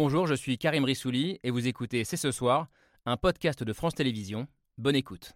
[0.00, 2.68] Bonjour, je suis Karim Rissouli et vous écoutez C'est ce soir,
[3.04, 4.46] un podcast de France Télévisions.
[4.76, 5.32] Bonne écoute.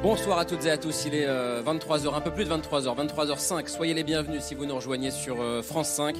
[0.00, 3.68] Bonsoir à toutes et à tous, il est 23h, un peu plus de 23h, 23h05.
[3.68, 6.16] Soyez les bienvenus si vous nous rejoignez sur euh, France 5.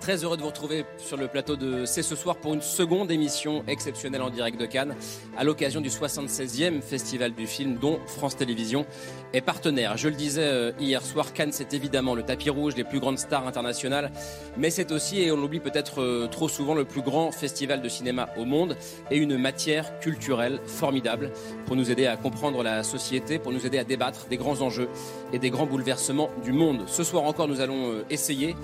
[0.00, 3.10] Très heureux de vous retrouver sur le plateau de C'est ce soir pour une seconde
[3.10, 4.96] émission exceptionnelle en direct de Cannes
[5.36, 8.86] à l'occasion du 76e Festival du film dont France Télévisions
[9.34, 9.98] est partenaire.
[9.98, 13.18] Je le disais euh, hier soir, Cannes c'est évidemment le tapis rouge des plus grandes
[13.18, 14.10] stars internationales,
[14.56, 17.88] mais c'est aussi, et on l'oublie peut-être euh, trop souvent, le plus grand festival de
[17.90, 18.78] cinéma au monde
[19.10, 21.30] et une matière culturelle formidable
[21.66, 24.88] pour nous aider à comprendre la société, pour nous aider à débattre des grands enjeux
[25.34, 26.84] et des grands bouleversements du monde.
[26.86, 28.56] Ce soir encore, nous allons euh, essayer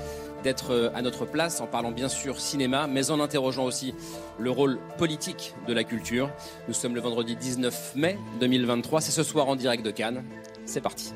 [0.46, 3.94] d'être euh, à notre place en parlant bien sûr cinéma, mais en interrogeant aussi
[4.38, 6.30] le rôle politique de la culture.
[6.68, 10.22] Nous sommes le vendredi 19 mai 2023, c'est ce soir en direct de Cannes.
[10.64, 11.12] C'est parti.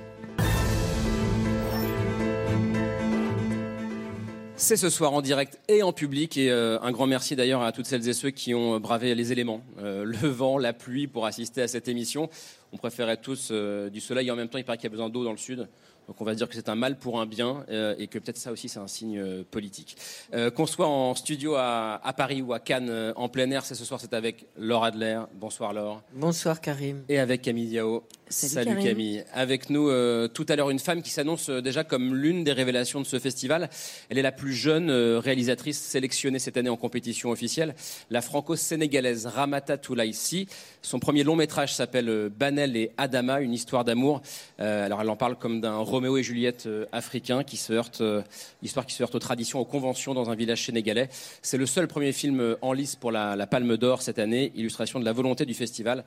[4.57, 7.71] C'est ce soir en direct et en public et euh, un grand merci d'ailleurs à
[7.71, 11.25] toutes celles et ceux qui ont bravé les éléments, euh, le vent, la pluie pour
[11.25, 12.29] assister à cette émission.
[12.73, 15.09] On préférait tous du soleil et en même temps il paraît qu'il y a besoin
[15.09, 15.69] d'eau dans le sud.
[16.11, 18.37] Donc on va dire que c'est un mal pour un bien euh, et que peut-être
[18.37, 19.97] ça aussi c'est un signe euh, politique.
[20.35, 23.85] Euh, qu'on soit en studio à, Paris ou à Cannes en plein air, c'est ce
[23.85, 25.21] soir c'est avec Laure Adler.
[25.35, 26.03] Bonsoir Laure.
[26.13, 27.05] Bonsoir Karim.
[27.09, 28.03] Et avec Camille Diao.
[28.31, 29.25] Salut, Camille.
[29.33, 29.91] Avec nous
[30.29, 33.69] tout à l'heure une femme qui s'annonce déjà comme l'une des révélations de ce festival.
[34.09, 37.75] Elle est la plus jeune réalisatrice sélectionnée cette année en compétition officielle,
[38.11, 40.47] la franco-sénégalaise Ramata Toulaïsi.
[40.81, 44.23] Son premier long métrage s'appelle Banel et Adama, une histoire d'amour.
[44.59, 48.23] alors elle en parle comme d'un Roméo et Juliette euh, africains qui se heurtent, euh,
[48.63, 51.09] histoire qui se heurte aux traditions, aux conventions dans un village sénégalais.
[51.43, 55.01] C'est le seul premier film euh, en lice pour la, Palme d'Or cette année, illustration
[55.01, 56.05] de la volonté du festival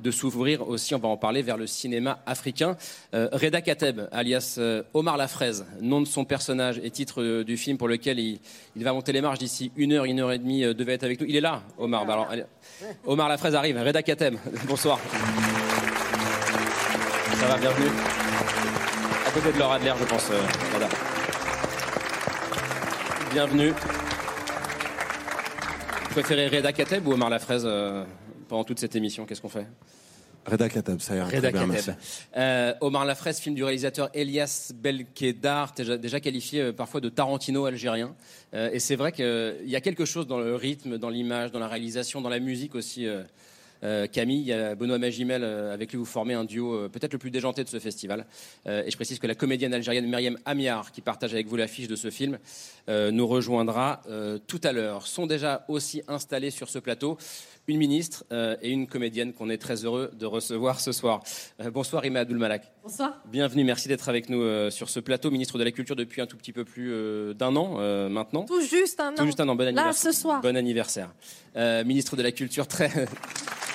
[0.00, 2.76] de s'ouvrir aussi, on va en parler, vers le cinéma africain.
[3.12, 4.58] Reda Kateb, alias
[4.92, 8.40] Omar la fraise, nom de son personnage et titre du film pour lequel il,
[8.76, 11.26] va monter les marches d'ici une heure, une heure et demie, devait être avec nous.
[11.28, 12.06] Il est là, Omar.
[12.06, 12.28] Bah,
[13.06, 13.78] Omar la fraise arrive.
[13.78, 14.36] Reda Kateb,
[14.68, 14.98] bonsoir.
[17.38, 17.90] Ça va, bienvenue
[19.34, 20.30] côté de Laura Adler, je pense.
[20.30, 20.40] Euh,
[23.32, 23.70] Bienvenue.
[26.02, 28.04] Vous préférez Reda Kateb ou Omar Lafraise euh,
[28.48, 29.66] pendant toute cette émission Qu'est-ce qu'on fait?
[30.46, 31.68] Reda Kateb, ça ira Reda bien.
[32.36, 38.14] Euh, Omar Lafraise, film du réalisateur Elias Belkedar, déjà, qualifié parfois de Tarantino algérien.
[38.52, 41.68] et c'est vrai qu'il y a quelque chose dans le rythme, dans l'image, dans la
[41.68, 43.08] réalisation, dans la musique aussi
[43.84, 46.88] euh, Camille, il y a Benoît Magimel, euh, avec lui vous formez un duo euh,
[46.88, 48.26] peut-être le plus déjanté de ce festival.
[48.66, 51.96] et je précise que la comédienne algérienne Myriam Amiar, qui partage avec vous l'affiche de
[51.96, 52.38] ce film,
[52.88, 54.02] nous rejoindra
[54.46, 55.06] tout à l'heure.
[55.06, 57.18] Sont déjà aussi installés sur ce plateau
[57.66, 58.24] une ministre
[58.62, 61.22] et une comédienne qu'on est très heureux de recevoir ce soir.
[61.72, 62.72] bonsoir Rima Abdulmalak.
[62.82, 63.20] Bonsoir.
[63.30, 66.36] Bienvenue, merci d'être avec nous sur ce plateau, ministre de la Culture depuis un tout
[66.36, 68.44] petit peu plus d'un an maintenant.
[68.44, 69.14] Tout juste un an.
[69.16, 69.86] Tout juste un an, bon anniversaire.
[69.86, 70.40] Là, ce soir.
[70.40, 71.14] Bon anniversaire.
[71.56, 72.90] ministre de la Culture très...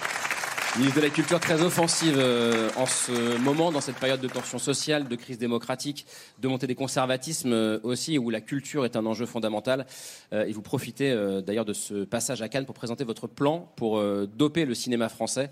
[0.77, 4.59] Ministre de la Culture très offensive euh, en ce moment, dans cette période de tension
[4.59, 6.05] sociale, de crise démocratique,
[6.39, 9.87] de montée des conservatismes euh, aussi, où la culture est un enjeu fondamental.
[10.31, 11.15] Euh, et vous profitez
[11.45, 15.49] d'ailleurs de ce passage à Cannes pour présenter votre plan pour doper le cinéma français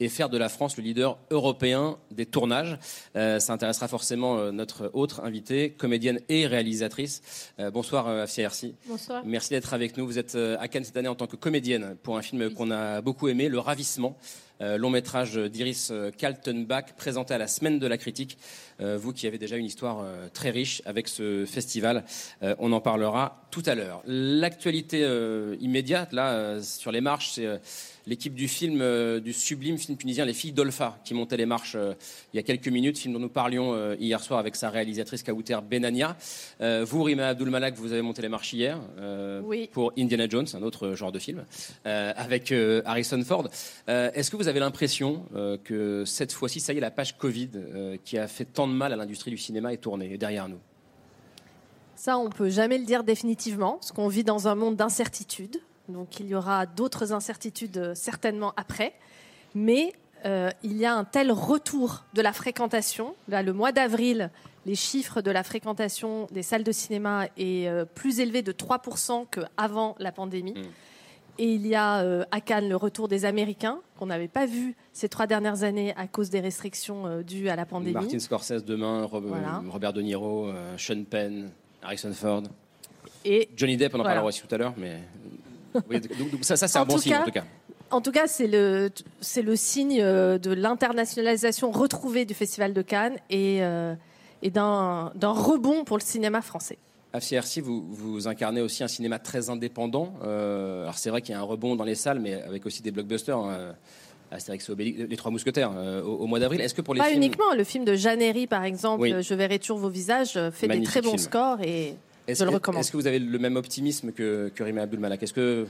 [0.00, 2.78] et faire de la France le leader européen des tournages.
[3.14, 7.22] ça intéressera forcément notre autre invitée, comédienne et réalisatrice.
[7.72, 8.74] bonsour Afsia Hersi.
[8.86, 9.22] Bonsoir.
[9.24, 10.06] Merci d'être avec nous.
[10.06, 13.00] Vous êtes à Cannes cette année en tant que comédienne pour un film qu'on a
[13.00, 14.16] beaucoup aimé, Le Ravissement.
[14.60, 18.38] Euh, long métrage d'Iris Kaltenbach présenté à la Semaine de la Critique.
[18.80, 22.04] Euh, vous qui avez déjà une histoire très riche avec ce festival,
[22.58, 24.02] on en parlera tout à l'heure.
[24.06, 25.06] L'actualité
[25.60, 27.60] immédiate, là, sur les marches, c'est
[28.08, 31.74] l'équipe du film, euh, du sublime film tunisien Les Filles d'Olfa, qui montait les marches
[31.76, 31.92] euh,
[32.32, 35.22] il y a quelques minutes, film dont nous parlions euh, hier soir avec sa réalisatrice
[35.22, 36.16] Kaouter Benania.
[36.60, 38.80] vous, Rima Abdulmalak, vous avez monté les marches hier
[39.72, 41.44] pour Indiana Jones, un autre genre de film,
[41.84, 42.52] avec
[42.84, 43.48] Harrison Ford.
[43.86, 45.24] Est-ce que vous avez l'impression
[45.64, 47.50] que cette fois-ci, ça y est, la page Covid
[48.04, 50.60] qui a fait tant de mal à l'industrie du cinéma est tournée derrière nous
[51.98, 55.60] ça, on peut jamais le dire définitivement, parce qu'on vit dans un monde d'incertitude.
[55.88, 58.94] Donc il y aura d'autres incertitudes euh, certainement après.
[59.56, 59.92] Mais
[60.24, 63.16] euh, il y a un tel retour de la fréquentation.
[63.26, 64.30] Là, le mois d'avril,
[64.64, 69.26] les chiffres de la fréquentation des salles de cinéma est euh, plus élevé de 3%
[69.28, 70.52] qu'avant la pandémie.
[70.52, 70.66] Mm.
[71.38, 75.08] Et il y a à Cannes le retour des Américains, qu'on n'avait pas vu ces
[75.08, 77.92] trois dernières années à cause des restrictions dues à la pandémie.
[77.94, 81.50] Martin Scorsese demain, Robert De Niro, Sean Penn,
[81.82, 82.42] Harrison Ford.
[83.24, 84.98] Et Johnny Depp, on en parlera aussi tout à l'heure, mais
[85.74, 87.44] donc, ça, ça c'est un bon signe en tout cas.
[87.90, 92.82] En tout cas, c'est le, c'est le signe euh, de l'internationalisation retrouvée du Festival de
[92.82, 93.94] Cannes et, euh,
[94.42, 96.76] et d'un, d'un rebond pour le cinéma français.
[97.12, 100.14] Afia vous, vous incarnez aussi un cinéma très indépendant.
[100.22, 102.82] Euh, alors c'est vrai qu'il y a un rebond dans les salles, mais avec aussi
[102.82, 103.38] des blockbusters.
[103.38, 103.74] Hein,
[104.30, 105.72] Astérix les Trois Mousquetaires,
[106.04, 106.60] au, mois d'avril.
[106.60, 109.78] Est-ce que pour les Pas uniquement, le film de Jeannery, par exemple, Je verrai toujours
[109.78, 111.96] vos visages, fait des très bons scores et
[112.34, 112.80] je le recommande.
[112.80, 115.22] Est-ce que vous avez le même optimisme que, que Rima Abdul-Malak?
[115.22, 115.66] Est-ce que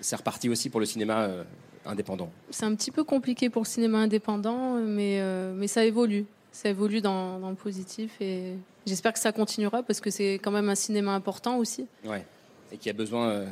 [0.00, 1.44] c'est reparti aussi pour le cinéma euh,
[1.84, 2.30] indépendant?
[2.50, 6.26] C'est un petit peu compliqué pour le cinéma indépendant, mais, euh, mais ça évolue.
[6.54, 8.54] Ça évolue dans, le positif et
[8.86, 11.88] j'espère que ça continuera parce que c'est quand même un cinéma important aussi.
[12.04, 12.24] Ouais.
[12.70, 13.46] Et qui a besoin euh,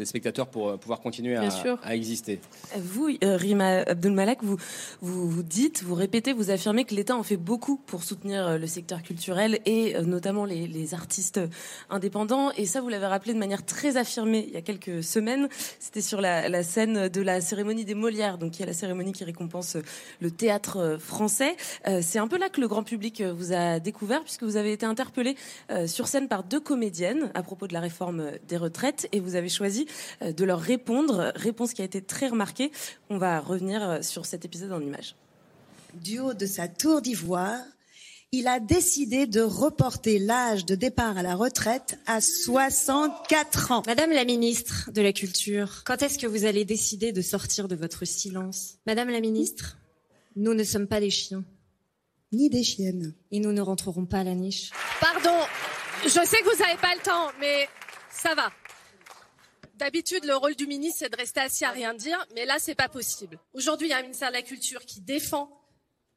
[0.00, 1.48] des spectateurs pour euh, pouvoir continuer à,
[1.82, 2.40] à, exister.
[2.76, 4.56] Vous, euh, Rima Abdelmalak, vous,
[5.00, 8.58] vous, vous dites, vous répétez, vous affirmez que l'État en fait beaucoup pour soutenir euh,
[8.58, 11.40] le secteur culturel et notamment les, les artistes
[11.90, 12.50] indépendants.
[12.56, 15.48] Et ça, vous l'avez rappelé de manière très affirmée il y a quelques semaines.
[15.78, 19.12] C'était sur la, la, scène de la cérémonie des Molières, donc qui est la cérémonie
[19.12, 19.76] qui récompense
[20.20, 21.56] le théâtre français.
[22.00, 24.86] C'est un peu là que le grand public vous a découvert, puisque vous avez été
[24.86, 25.36] interpellé
[25.86, 29.48] sur scène par deux comédiennes à propos de la réforme des retraites et vous avez
[29.48, 29.86] choisi
[30.20, 31.32] de leur répondre.
[31.34, 32.70] Réponse qui a été très remarquée.
[33.08, 35.16] On va revenir euh, sur cet épisode en images.
[35.94, 37.58] Du haut de sa tour d'ivoire,
[38.32, 43.82] il a décidé de reporter l'âge de départ à la retraite à 64 ans.
[43.86, 47.74] Madame la ministre de la Culture, quand est-ce que vous allez décider de sortir de
[47.74, 48.74] votre silence?
[48.86, 49.78] Madame la ministre,
[50.36, 51.44] nous ne sommes pas des chiens.
[52.32, 53.14] Ni des chiennes.
[53.32, 54.70] Et nous ne rentrerons pas à la niche.
[55.00, 55.36] Pardon,
[56.04, 57.68] je sais que vous n'avez pas le temps, mais
[58.10, 58.52] ça va.
[59.80, 62.74] D'habitude, le rôle du ministre, c'est de rester assis à rien dire, mais là, c'est
[62.74, 63.40] pas possible.
[63.54, 65.50] Aujourd'hui, il y a un ministère de la Culture qui défend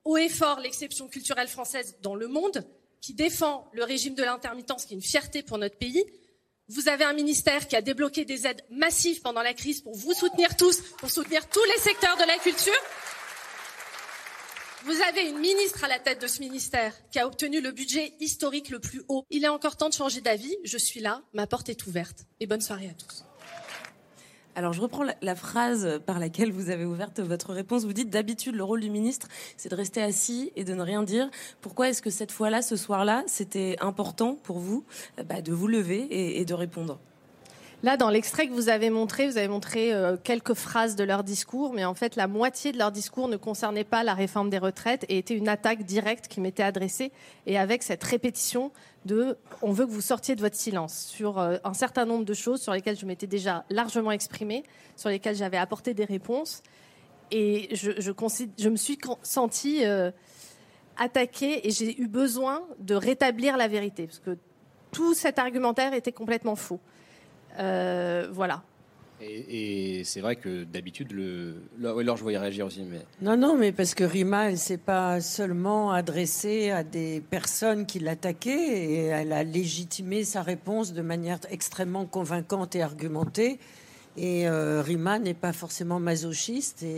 [0.04, 2.68] haut et fort l'exception culturelle française dans le monde,
[3.00, 6.04] qui défend le régime de l'intermittence, qui est une fierté pour notre pays.
[6.68, 10.14] Vous avez un ministère qui a débloqué des aides massives pendant la crise pour vous
[10.14, 12.74] soutenir tous, pour soutenir tous les secteurs de la culture.
[14.84, 18.14] Vous avez une ministre à la tête de ce ministère qui a obtenu le budget
[18.20, 19.26] historique le plus haut.
[19.30, 20.54] Il est encore temps de changer d'avis.
[20.66, 22.26] Je suis là, ma porte est ouverte.
[22.42, 23.24] Et bonne soirée à tous.
[24.56, 27.86] Alors je reprends la, phrase par laquelle vous avez ouverte votre réponse.
[27.86, 29.28] Vous dites d'habitude le rôle du ministre,
[29.58, 31.30] c'est de rester assis et de ne rien dire.
[31.62, 34.84] Pourquoi est-ce que cette fois-là, ce soir-là, c'était important pour vous
[35.20, 36.08] euh, bah, de vous lever
[36.40, 37.00] et de répondre?
[37.84, 41.22] Là, dans l'extrait que vous avez montré, vous avez montré euh, quelques phrases de leur
[41.22, 44.58] discours, mais en fait, la moitié de leur discours ne concernait pas la réforme des
[44.58, 47.12] retraites et était une attaque directe qui m'était adressée,
[47.46, 48.72] et avec cette répétition
[49.04, 52.34] de on veut que vous sortiez de votre silence sur euh, un certain nombre de
[52.34, 54.64] choses sur lesquelles je m'étais déjà largement exprimée,
[54.96, 56.64] sur lesquelles j'avais apporté des réponses,
[57.32, 60.10] et je, me suis sentie euh,
[60.96, 64.38] attaquée et j'ai eu besoin de rétablir la vérité, parce que
[64.94, 66.80] tout cet argumentaire était complètement faux.
[67.60, 68.64] Euh, voilà.
[69.22, 71.56] Et, c'est vrai que d'habitude, le...
[71.82, 72.82] alors je voyais réagir aussi.
[72.82, 73.00] Mais...
[73.22, 78.00] Non, non, mais parce que Rima, elle s'est pas seulement adressée à des personnes qui
[78.00, 83.60] l'attaquaient, et elle a légitimé sa réponse de manière extrêmement convaincante et argumentée.
[84.18, 86.98] Et euh, Rima n'est pas forcément masochiste, et,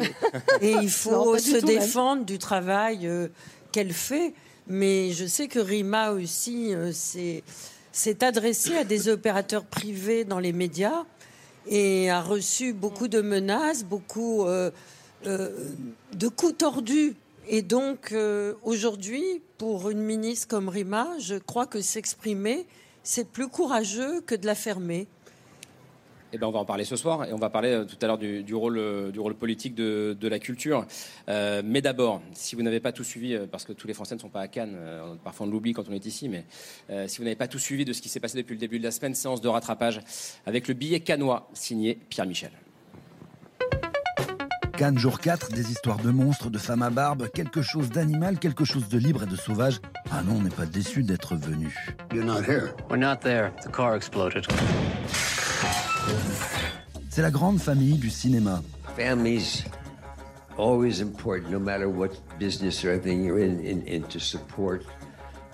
[0.62, 3.28] il faut se défendre du travail euh,
[3.72, 4.34] qu'elle fait.
[4.68, 7.44] Mais je sais que Rima aussi, c'est
[7.96, 11.06] s'est adressé à des opérateurs privés dans les médias
[11.66, 14.70] et a reçu beaucoup de menaces, beaucoup euh,
[15.26, 15.70] euh,
[16.14, 17.16] de coups tordus.
[17.48, 22.68] Et donc, euh, aujourd'hui, pour une ministre comme Rima, je crois que s'exprimer,
[23.02, 25.08] c'est plus courageux que de la fermer.
[26.36, 28.08] Eh ben, on va en parler ce soir et on va parler euh, tout à
[28.08, 30.86] l'heure du, rôle, euh, du rôle politique de, la culture.
[31.30, 34.20] Euh, mais d'abord, si vous n'avez pas tout suivi, parce que tous les Français ne
[34.20, 34.76] sont pas à Cannes,
[35.24, 36.44] parfois on l'oublie quand on est ici, mais
[37.08, 38.84] si vous n'avez pas tout suivi de ce qui s'est passé depuis le début de
[38.84, 40.02] la semaine, séance de rattrapage
[40.46, 42.52] avec le billet canois signé Pierre Michel.
[44.78, 48.66] Cannes jour 4, des histoires de monstres, de femmes à barbe, quelque chose d'animal, quelque
[48.66, 49.80] chose de libre et de sauvage.
[50.12, 51.74] Ah non, on n'est pas déçu d'être venu.
[52.14, 52.74] You're not here.
[52.90, 53.54] We're not there.
[53.64, 54.48] The car exploded.
[57.10, 58.62] C'est la grande famille du cinéma.
[58.98, 59.64] Families
[60.58, 62.10] always important, no matter what
[62.40, 64.84] business or anything you're in, in, in to support.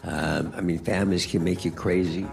[0.04, 2.26] Um, I mean, families can make you crazy.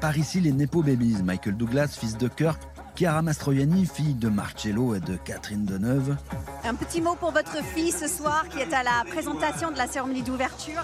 [0.00, 2.60] Par ici, les Nepo Babies, Michael Douglas, fils de Kirk,
[2.94, 6.16] Chiara Mastroianni, fille de Marcello et de Catherine Deneuve.
[6.64, 9.86] Un petit mot pour votre fille ce soir qui est à la présentation de la
[9.88, 10.82] cérémonie d'ouverture.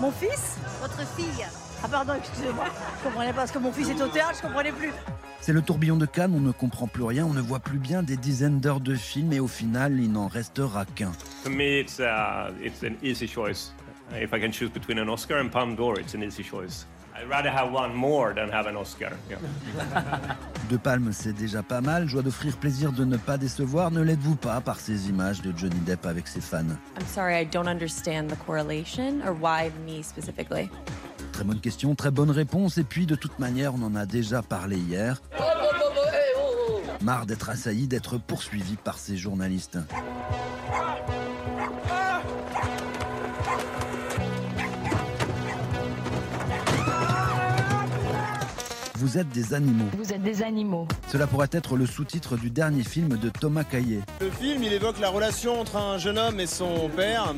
[0.00, 1.46] Mon fils Votre fille.
[1.84, 2.64] Ah pardon, excusez-moi,
[2.98, 4.92] je comprenais pas parce que mon fils est au théâtre, je comprenais plus.
[5.40, 8.04] C'est le tourbillon de Cannes, on ne comprend plus rien, on ne voit plus bien
[8.04, 11.10] des dizaines d'heures de film et au final, il n'en restera qu'un.
[11.42, 13.72] For me, it's, uh, it's an easy choice.
[14.14, 16.86] If I can choose between an Oscar and Palme d'Or, it's an easy choice.
[17.14, 19.10] I'd rather have one more than have an Oscar.
[20.70, 22.08] De Palme, c'est déjà pas mal.
[22.08, 23.90] Joie d'offrir plaisir de ne pas décevoir.
[23.90, 26.64] Ne l'êtes-vous pas par ces images de Johnny Depp avec ses fans?
[26.98, 30.70] I'm sorry, I don't understand the correlation or why me specifically?
[31.42, 32.78] Très bonne question, très bonne réponse.
[32.78, 35.20] Et puis, de toute manière, on en a déjà parlé hier.
[37.00, 39.76] Marre d'être assailli, d'être poursuivi par ces journalistes.
[48.94, 49.90] Vous êtes des animaux.
[49.98, 50.86] Vous êtes des animaux.
[51.08, 53.98] Cela pourrait être le sous-titre du dernier film de Thomas Caillet.
[54.20, 57.34] Le film, il évoque la relation entre un jeune homme et son père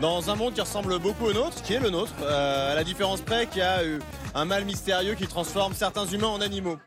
[0.00, 2.84] dans un monde qui ressemble beaucoup au nôtre, qui est le nôtre, euh, à la
[2.84, 4.00] différence près qu'il y a eu
[4.34, 6.78] un mal mystérieux qui transforme certains humains en animaux.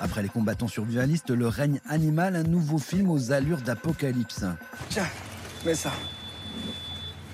[0.00, 4.44] Après les combattants survivalistes, le règne animal, un nouveau film aux allures d'apocalypse.
[4.90, 5.06] Tiens,
[5.64, 5.90] mets ça.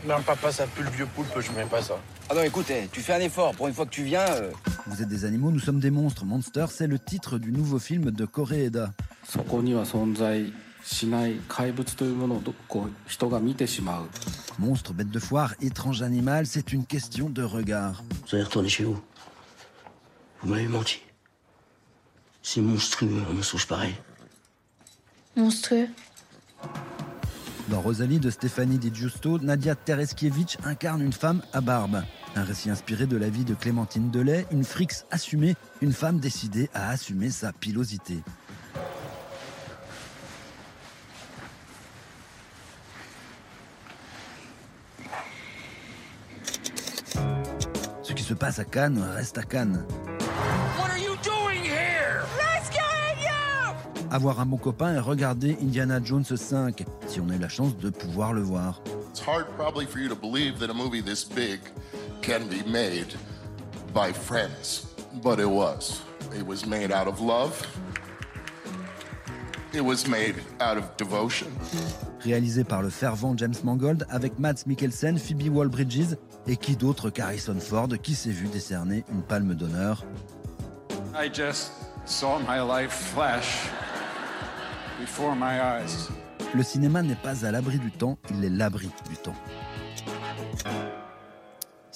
[0.07, 1.95] Non, papa, ça pue le vieux poulpe, je mets pas ça.
[2.31, 3.55] Ah non, écoute, eh, tu fais un effort.
[3.55, 4.21] Pour une fois que tu viens.
[4.29, 4.51] euh,
[4.87, 6.25] Vous êtes des animaux, nous sommes des monstres.
[6.25, 8.93] Monster, c'est le titre du nouveau film de Koreeda.
[10.84, 14.10] そこには存在しない怪物というものをどこう人が見てしまう
[14.60, 18.04] Monstre, bête de foire, étrange animal, c'est une question de regard.
[18.28, 19.00] Vous allez retourner chez vous.
[20.42, 21.00] Vous m'avez menti.
[22.44, 23.96] C'est monstrueux, un mensonge pareil.
[25.38, 25.88] Monstrueux.
[27.70, 32.04] Dans Rosalie de Stéphanie Di Giusto, Nadia Tereskiewicz incarne une femme à barbe.
[32.36, 36.70] Un récit inspiré de la vie de Clémentine Delay, une frixe assumée, une femme décidée
[36.74, 38.24] à assumer sa pilosité.
[48.35, 49.85] Se passe à Cannes reste à Cannes.
[50.77, 52.25] What are you doing here?
[52.37, 54.11] Rescuing you!
[54.11, 57.77] Avoir un bon copain et regarder Indiana Jones 5, si on a eu la chance
[57.77, 58.83] de pouvoir le voir.
[59.11, 61.61] It's hard probably for you to believe that a movie this big
[62.23, 63.15] can be made
[63.95, 64.89] by friends,
[65.23, 66.03] but it was.
[66.37, 67.65] It was made out of love.
[69.73, 71.47] It was made out of devotion.
[72.21, 77.59] Réalisé par le fervent James Mangold avec Mads Mikkelsen, Phoebe Waller-Bridges et qui d'autre qu'Harrison
[77.59, 80.05] Ford qui s'est vu décerner une palme d'honneur.
[81.15, 81.73] I just
[82.05, 83.69] saw my life flash
[85.01, 86.09] before my eyes.
[86.55, 89.35] Le cinéma n'est pas à l'abri du temps, il est l'abri du temps.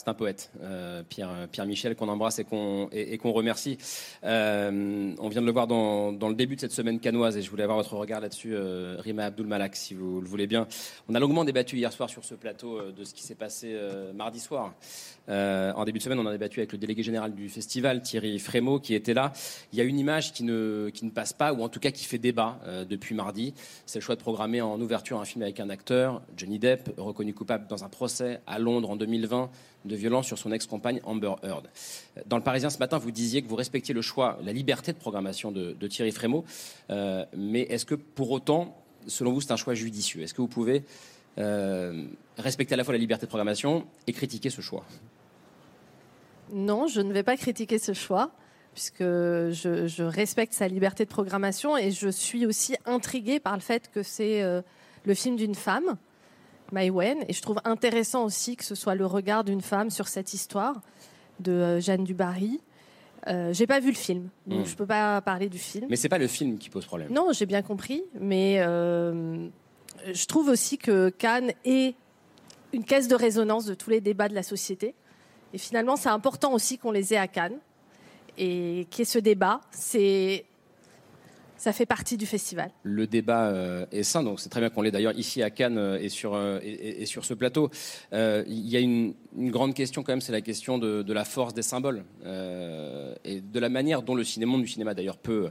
[0.09, 3.77] Un poète, euh, Pierre, Michel, qu'on embrasse et qu'on remercie.
[4.25, 7.51] Euh, on vient de le voir dans, le début de cette semaine canoise et je
[7.51, 10.67] voulais avoir votre regard là-dessus, euh, Rima Abdul Malak, si vous le voulez bien.
[11.11, 13.79] On a longuement débattu hier soir sur ce plateau de ce qui s'est passé
[14.15, 14.73] mardi soir.
[15.29, 18.81] En début de semaine, on a débattu avec le délégué général du festival, Thierry Frémaux,
[18.81, 19.35] qui était là.
[19.75, 22.17] Il y a une image qui ne, passe pas, ou en tout cas qui fait
[22.17, 23.53] débat depuis mardi.
[23.85, 27.35] C'est le choix de programmer en ouverture un film avec un acteur, Johnny Depp, reconnu
[27.35, 29.51] coupable dans un procès à Londres en 2020
[29.85, 31.69] de violence sur son ex-compagne Amber Heard.
[32.27, 34.99] Dans le Parisien ce matin, vous disiez que vous respectiez le choix, la liberté de
[34.99, 36.45] programmation de, Thierry Frémaux.
[36.91, 40.23] Euh, mais est-ce que pour autant, selon vous, c'est un choix judicieux?
[40.23, 40.85] Est-ce que vous pouvez
[41.39, 42.07] euh,
[42.37, 44.85] respecter à la fois la liberté de programmation et critiquer ce choix?
[46.53, 48.31] Non, je ne vais pas critiquer ce choix,
[48.75, 53.61] puisque je, je respecte sa liberté de programmation et je suis aussi intriguée par le
[53.61, 54.63] fait que c'est euh,
[55.05, 55.97] le film d'une femme,
[56.73, 60.09] Mai Wen, et je trouve intéressant aussi que ce soit le regard d'une femme sur
[60.09, 60.81] cette histoire
[61.41, 62.61] de euh, Jeanne Dubarry.
[63.27, 64.67] Euh, j'ai pas vu le film, donc Mm.
[64.67, 65.87] je peux pas parler du film.
[65.91, 67.13] Mais c'est pas le film qui pose problème.
[67.13, 69.49] Non, j'ai bien compris, mais euh,
[70.13, 71.95] je trouve aussi que Cannes est
[72.73, 74.95] une caisse de résonance de tous les débats de la société.
[75.55, 77.59] Et finalement, c'est important aussi qu'on les ait à Cannes
[78.37, 79.61] et qu'il y ait ce débat.
[79.71, 80.45] C'est
[81.59, 82.71] ça fait partie du festival.
[82.85, 85.77] Le débat euh, est sain, donc c'est très bien qu'on l'ait d'ailleurs ici à Cannes
[85.77, 87.71] euh, et, sur, euh, et, sur ce plateau.
[88.13, 91.63] Il y a une, grande question quand même, c'est la question de, la force des
[91.63, 92.05] symboles
[93.25, 95.51] et de la manière dont le cinéma, du cinéma d'ailleurs peut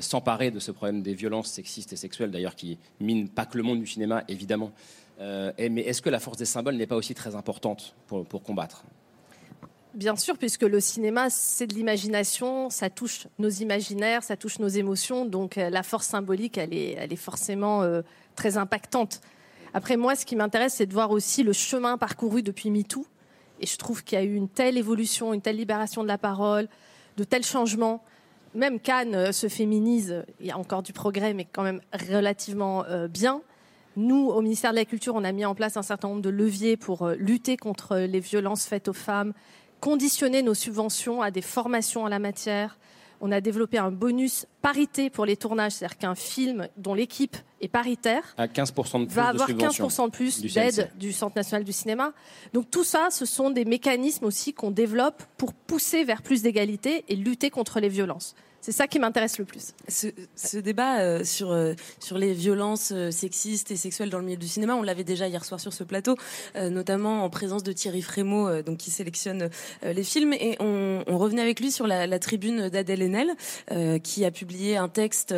[0.00, 3.62] s'emparer de ce problème des violences sexistes et sexuelles, d'ailleurs qui mine pas que le
[3.62, 4.72] monde du cinéma évidemment.
[5.18, 8.84] Mais est-ce que la force des symboles n'est pas aussi très importante pour combattre?
[9.94, 14.66] Bien sûr, puisque le cinéma, c'est de l'imagination, ça touche nos imaginaires, ça touche nos
[14.66, 18.02] émotions, donc euh, la force symbolique, elle est, elle est forcément euh,
[18.34, 19.20] très impactante.
[19.72, 23.06] Après, moi, ce qui m'intéresse, c'est de voir aussi le chemin parcouru depuis MeToo.
[23.60, 26.18] Et je trouve qu'il y a eu une telle évolution, une telle libération de la
[26.18, 26.68] parole,
[27.16, 28.02] de tels changements.
[28.56, 32.84] Même Cannes euh, se féminise, il y a encore du progrès, mais quand même relativement
[33.08, 33.42] bien.
[33.96, 36.30] Nous, au ministère de la Culture, on a mis en place un certain nombre de
[36.30, 39.32] leviers pour lutter contre les violences faites aux femmes,
[39.84, 42.78] conditionner nos subventions à des formations en la matière.
[43.20, 47.68] On a développé un bonus parité pour les tournages, c'est-à-dire qu'un film dont l'équipe et
[47.68, 51.64] paritaire À 15% de plus va avoir subventions 15% de plus d'aide du Centre national
[51.64, 52.14] du cinéma.
[52.54, 57.04] Donc tout ça, ce sont des mécanismes aussi qu'on développe pour pousser vers plus d'égalité
[57.08, 58.34] et lutter contre les violences.
[58.64, 59.74] C'est ça qui m'intéresse le plus.
[59.88, 60.06] Ce,
[60.36, 64.38] ce débat euh, sur euh, sur les violences euh, sexistes et sexuelles dans le milieu
[64.38, 66.16] du cinéma, on l'avait déjà hier soir sur ce plateau,
[66.56, 69.50] euh, notamment en présence de Thierry Frémaux, euh, donc qui sélectionne
[69.82, 73.34] les films, et on, on revenait avec lui sur la, la tribune d'Adèle Haenel,
[74.02, 75.34] qui a publié un texte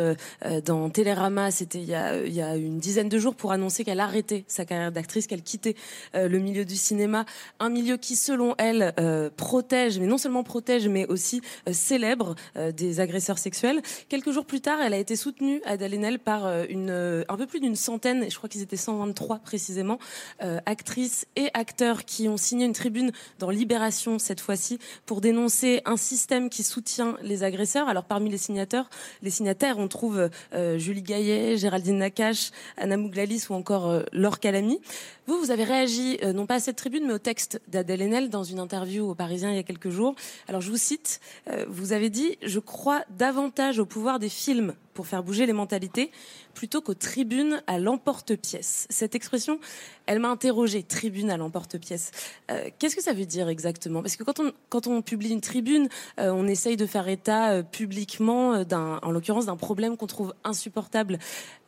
[0.65, 1.87] dans Télérama, c'était il
[2.25, 5.41] il y a une dizaine de jours, pour annoncer qu'elle arrêtait sa carrière d'actrice, qu'elle
[5.41, 5.75] quittait
[6.13, 7.25] le milieu du cinéma,
[7.59, 8.93] un milieu qui, selon elle,
[9.35, 11.41] protège, mais non seulement protège, mais aussi
[11.71, 13.81] célèbre des agresseurs sexuels.
[14.09, 17.35] Quelques jours plus tard, elle a été soutenue, Adèle Haenel, par euh, une, euh, un
[17.35, 19.97] peu plus d'une centaine, je crois qu'ils étaient 123 précisément,
[20.43, 25.81] euh, actrices et acteurs qui ont signé une tribune dans Libération cette fois-ci pour dénoncer
[25.85, 27.89] un système qui soutient les agresseurs.
[27.89, 28.89] Alors parmi les signateurs,
[29.23, 34.39] les signataires, on trouve euh, Julie Gaillet, Géraldine Nakache, Anna Mouglalis ou encore euh, Laure
[34.39, 34.79] Calamy.
[35.25, 38.29] Vous, vous avez réagi euh, non pas à cette tribune, mais au texte d'Adèle Haenel
[38.29, 40.15] dans une interview au Parisien il y a quelques jours.
[40.47, 41.19] Alors je vous cite,
[41.67, 46.11] vous avez dit «Je crois davantage au pouvoir des films pour faire bouger les mentalités
[46.53, 48.87] plutôt qu'aux tribunes à l'emporte-pièce».
[48.89, 49.59] Cette expression,
[50.05, 52.11] elle m'a interrogée, tribune à l'emporte-pièce.
[52.51, 54.01] Euh, Qu'est-ce que ça veut dire exactement?
[54.01, 55.87] Parce que quand on, publie une tribune,
[56.19, 61.19] euh, on essaye de faire état euh, publiquement, en l'occurrence, d'un problème qu'on trouve insupportable.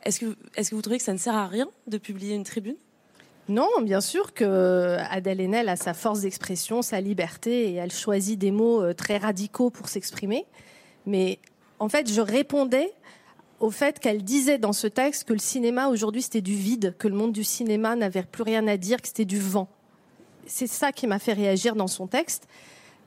[0.04, 2.44] Est-ce que, est-ce que vous trouvez que ça ne sert à rien de publier une
[2.44, 2.76] tribune?
[3.48, 8.38] Non, bien sûr que Adèle Haenel a sa force d'expression, sa liberté, et elle choisit
[8.38, 10.46] des mots très radicaux pour s'exprimer.
[11.06, 11.38] Mais
[11.78, 12.92] en fait, je répondais
[13.60, 17.08] au fait qu'elle disait dans ce texte que le cinéma aujourd'hui c'était du vide, que
[17.08, 19.68] le monde du cinéma n'avait plus rien à dire, que c'était du vent.
[20.46, 22.48] C'est ça qui m'a fait réagir dans son texte,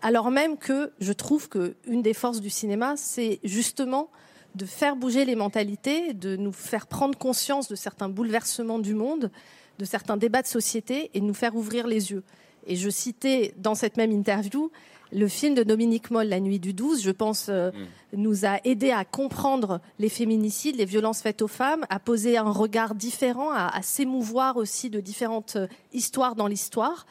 [0.03, 4.09] alors même que je trouve que une des forces du cinéma, c'est justement
[4.55, 9.31] de faire bouger les mentalités, de nous faire prendre conscience de certains bouleversements du monde,
[9.79, 12.23] de certains débats de société et de nous faire ouvrir les yeux.
[12.67, 14.71] Et je citais dans cette même interview
[15.13, 17.71] le film de Dominique Moll, La nuit du 12, je pense, euh,
[18.13, 22.51] nous a aidé à comprendre les féminicides, les violences faites aux femmes, à poser un
[22.51, 27.05] regard différent, à, à s'émouvoir aussi de différentes euh, histoires dans l'histoire.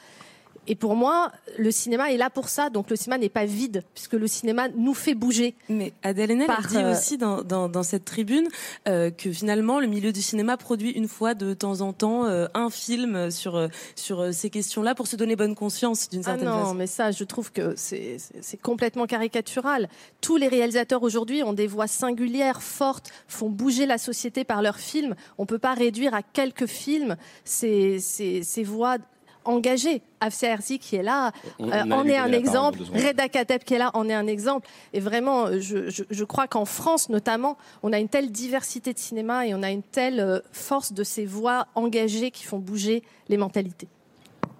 [0.69, 2.71] Et pour moi, le cinéma est là pour ça.
[2.71, 5.55] Donc le cinéma n'est pas vide, puisque le cinéma nous fait bouger.
[5.69, 8.47] Mais Adèle Haenel Par, dit euh, aussi dans, dans, dans cette tribune
[8.89, 12.47] euh, que finalement le milieu du cinéma produit une fois de temps en temps euh,
[12.55, 16.31] un film sur, euh, sur euh, ces questions-là pour se donner bonne conscience d'une Ah
[16.31, 16.75] certaine non, façon.
[16.75, 18.17] mais ça, je trouve que c'est
[18.63, 19.89] complètement caricatural.
[20.21, 24.79] Tous les réalisateurs aujourd'hui ont des voix singulières, fortes, font bouger la société par leurs
[24.79, 25.15] films.
[25.39, 28.99] On peut pas réduire à quelques films ces, ces, ces voix
[29.45, 30.03] engagées.
[30.21, 32.79] Afsia Herzi qui est là On- on euh, libéré est un exemple.
[32.93, 34.69] Reda Kateb qui est là en est un exemple.
[34.93, 38.93] Et vraiment, euh, je, je, je crois qu'en France notamment, on a une telle diversité
[38.93, 42.59] de cinéma et on a une telle euh, force de ces voix engagées qui font
[42.59, 43.89] bouger les mentalités.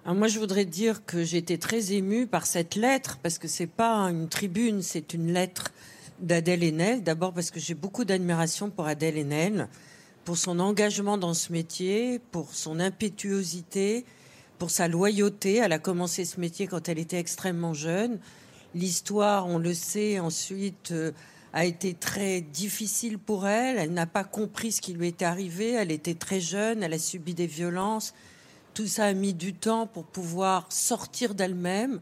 [0.05, 3.47] Alors moi, je voudrais dire que j'ai été très émue par cette lettre, parce que
[3.47, 5.71] c'est pas une tribune, c'est une lettre
[6.19, 7.03] d'Adèle Haenel.
[7.03, 9.69] D'abord parce que j'ai beaucoup d'admiration pour Adèle Haenel,
[10.25, 14.05] pour son engagement dans ce métier, pour son impétuosité,
[14.63, 15.55] pour sa loyauté.
[15.55, 18.17] Elle a commencé ce métier quand elle était extrêmement jeune.
[18.75, 21.11] L'histoire, on le sait, ensuite euh,
[21.51, 23.77] a été très difficile pour elle.
[23.77, 25.71] Elle n'a pas compris ce qui lui était arrivé.
[25.71, 28.13] Elle était très jeune, elle a subi des violences.
[28.73, 31.99] Tout ça a mis du temps pour pouvoir sortir d'elle-même.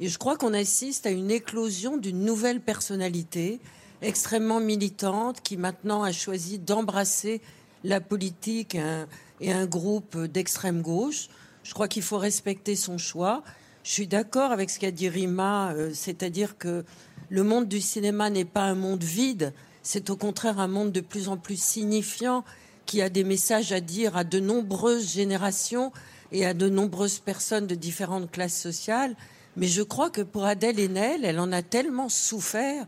[0.00, 3.60] Et je crois qu'on assiste à une éclosion d'une nouvelle personnalité
[4.02, 7.40] extrêmement militante qui maintenant a choisi d'embrasser
[7.84, 9.06] la politique et un,
[9.40, 11.28] et un groupe d'extrême gauche.
[11.70, 13.44] Je crois qu'il faut respecter son choix.
[13.84, 16.84] Je suis d'accord avec ce qu'a dit Rima, euh, c'est-à-dire que
[17.28, 19.54] le monde du cinéma n'est pas un monde vide,
[19.84, 22.44] c'est au contraire un monde de plus en plus signifiant
[22.86, 25.92] qui a des messages à dire à de nombreuses générations
[26.32, 29.14] et à de nombreuses personnes de différentes classes sociales.
[29.56, 32.84] Mais je crois que pour Adèle Haenel, elle en a tellement souffert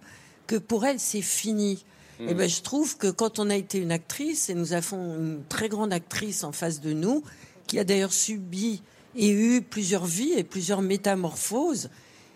[0.49, 1.85] que pour elle, c'est fini.
[2.19, 2.29] Mm.
[2.31, 5.43] Et ben, je trouve que quand on a été une actrice, et nous avons une
[5.49, 7.23] très grande actrice en face de nous,
[7.67, 8.83] qui a d'ailleurs subi
[9.17, 11.91] et eu plusieurs vies et plusieurs métamorphoses,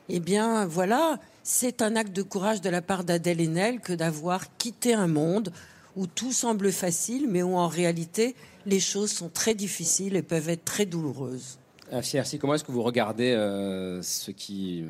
[0.09, 4.57] eh bien, voilà, c'est un acte de courage de la part d'Adèle Haenel que d'avoir
[4.57, 5.53] quitté un monde
[5.97, 8.37] où tout semble facile, mais où en réalité,
[8.67, 11.59] les choses sont très difficiles et peuvent être très douloureuses.
[11.91, 14.87] Afia Hersi, comment est-ce que vous regardez euh, ce qui euh,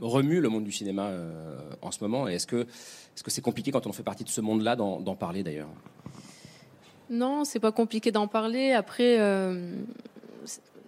[0.00, 2.28] remue le monde du cinéma euh, en ce moment?
[2.28, 5.14] Et est-ce que est-ce que c'est compliqué quand on fait partie de ce monde-là d'en
[5.16, 5.68] parler d'ailleurs?
[7.10, 8.70] Non, c'est pas compliqué d'en parler.
[8.70, 9.74] Après, euh,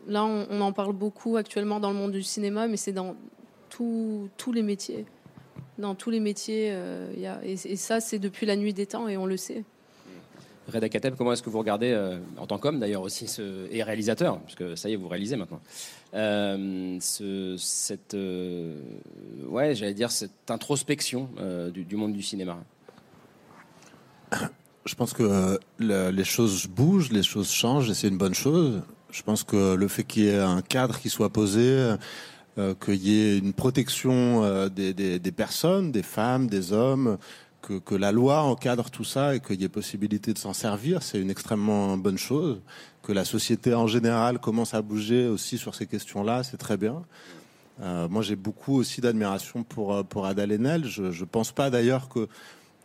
[0.06, 3.16] là, on, en parle beaucoup actuellement dans le monde du cinéma, mais c'est dans
[3.68, 5.04] tous- les métiers.
[5.78, 7.10] Dans tous les métiers, euh,
[7.44, 9.64] et, ça, c'est depuis la nuit des temps, et on le sait.
[10.72, 13.26] Reda Kateb, comment est-ce que vous regardez, euh, en tant qu'homme d'ailleurs aussi,
[13.72, 15.60] et réalisateur, parce que ça y est, vous réalisez maintenant,
[16.12, 18.16] ce, cette,
[20.48, 21.28] introspection
[21.74, 22.62] du monde du cinéma?
[24.84, 28.34] Je pense que euh, le- les choses bougent, les choses changent et c'est une bonne
[28.34, 28.82] chose.
[29.10, 31.96] Je pense que le fait qu'il y ait un cadre qui soit posé,
[32.58, 37.18] euh, qu'il y ait une protection euh, des, personnes, des femmes, des hommes,
[37.60, 41.20] que, la loi encadre tout ça et qu'il y ait possibilité de s'en servir, c'est
[41.20, 42.60] une extrêmement bonne chose.
[43.04, 47.02] Que la société en général commence à bouger aussi sur ces questions-là, c'est très bien.
[47.80, 50.84] Moi, j'ai beaucoup aussi d'admiration pour, pour Ada Lenel.
[50.86, 52.28] Je ne pense pas d'ailleurs que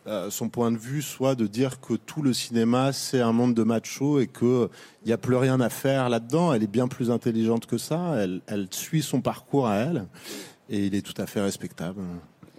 [0.08, 3.54] euh, son point de vue soit de dire que tout le cinéma c'est un monde
[3.54, 4.70] de macho et que
[5.02, 6.54] il n'y a plus rien à faire là-dedans.
[6.54, 8.16] Elle est bien plus intelligente que ça.
[8.16, 10.06] Elle, suit son parcours à elle
[10.70, 12.00] et il est tout à fait respectable.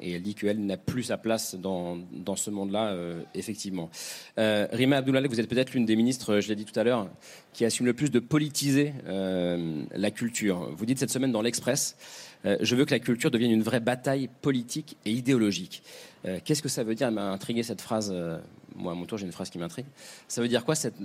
[0.02, 3.90] Et elle dit qu'elle n'a plus sa place dans, dans ce monde-là, euh, effectivement.
[4.38, 7.10] Euh, Rima Abdullah, vous êtes peut-être l'une des ministres, je l'ai dit tout à l'heure,
[7.52, 10.72] qui assume le plus de politiser euh, la culture.
[10.78, 11.98] Vous dites cette semaine dans l'Express,
[12.46, 15.84] euh, je veux que la culture devienne une vraie bataille politique et idéologique.
[16.26, 17.08] Euh, Qu'est-ce que ça veut dire?
[17.08, 18.12] Elle m'a intrigué cette phrase.
[18.14, 18.40] euh,
[18.76, 19.86] moi, à mon tour, j'ai une phrase qui m'intrigue.
[20.28, 20.96] Ça veut dire quoi, cette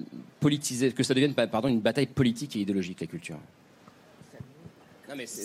[0.40, 3.38] politiser, que ça devienne pardon, une bataille politique et idéologique, la culture?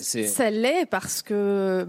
[0.02, 1.86] Ça l'est parce que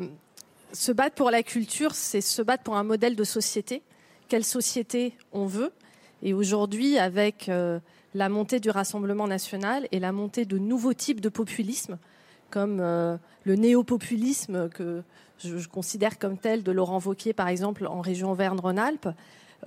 [0.74, 3.82] se battre pour la culture, c'est se battre pour un modèle de société.
[4.28, 5.72] Quelle société on veut
[6.22, 7.80] Et aujourd'hui, avec euh,
[8.14, 11.98] la montée du Rassemblement national et la montée de nouveaux types de populisme,
[12.50, 15.04] comme euh, le néopopulisme que
[15.44, 19.10] je, je considère comme tel de Laurent Wauquiez, par exemple, en région Auvergne-Rhône-Alpes,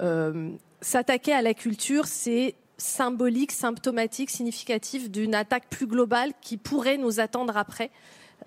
[0.01, 6.99] euh, s'attaquer à la culture, c'est symbolique, symptomatique, significatif d'une attaque plus globale qui pourrait
[6.99, 7.91] nous attendre après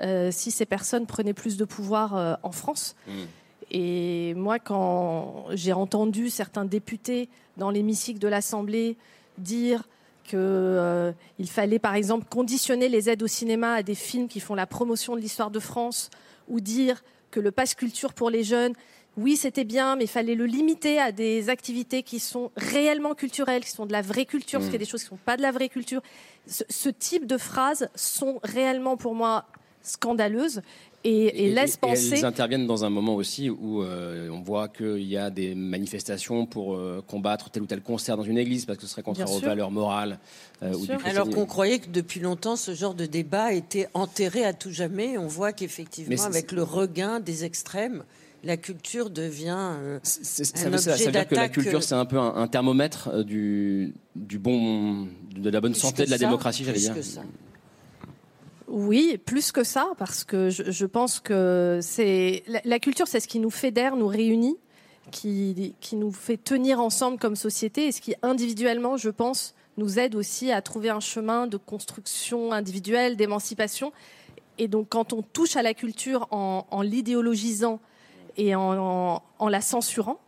[0.01, 2.95] euh, si ces personnes prenaient plus de pouvoir euh, en France.
[3.71, 8.97] Et moi, quand j'ai entendu certains députés dans l'hémicycle de l'Assemblée
[9.37, 9.83] dire
[10.23, 14.67] qu'il fallait, par exemple, conditionner les aides au cinéma à des films qui font la
[14.67, 16.09] promotion de l'histoire de France,
[16.49, 18.73] ou dire que le passe culture pour les jeunes,
[19.17, 23.63] oui, c'était bien, mais il fallait le limiter à des activités qui sont réellement culturelles,
[23.65, 25.23] qui sont de la vraie culture, parce qu'il y a des choses qui ne sont
[25.25, 26.01] pas de la vraie culture.
[26.45, 29.45] Ce, ce type de phrases sont réellement, pour moi,
[29.81, 30.61] scandaleuses
[31.07, 32.15] et, et penser.
[32.17, 36.45] Elles interviennent dans un moment aussi où euh, on voit qu'il y a des manifestations
[36.45, 39.31] pour euh, combattre tel ou tel concert dans une église parce que ce serait contraire
[39.31, 40.19] aux valeurs morales.
[40.63, 44.53] euh, ou Alors qu'on croyait que depuis longtemps, ce genre de débat était enterré à
[44.53, 48.03] tout jamais, on voit qu'effectivement, avec le regain des extrêmes,
[48.43, 51.95] la culture devient euh, ça, un veut, ça objet veut dire que la culture, c'est
[51.95, 56.17] un peu un, un thermomètre du, du bon, de la bonne Plus santé de la
[56.17, 56.95] ça, démocratie, j'allais plus dire.
[56.95, 57.21] que ça.
[58.67, 63.39] Oui, plus que ça, parce que je, pense que c'est la, culture, c'est ce qui
[63.39, 64.57] nous fédère, nous réunit,
[65.09, 69.99] qui, qui nous fait tenir ensemble comme société, et ce qui individuellement, je pense, nous
[69.99, 73.93] aide aussi à trouver un chemin de construction individuelle, d'émancipation.
[74.57, 77.79] Et donc, quand on touche à la culture en, l'idéologisant
[78.35, 80.19] et en, en- la censurant,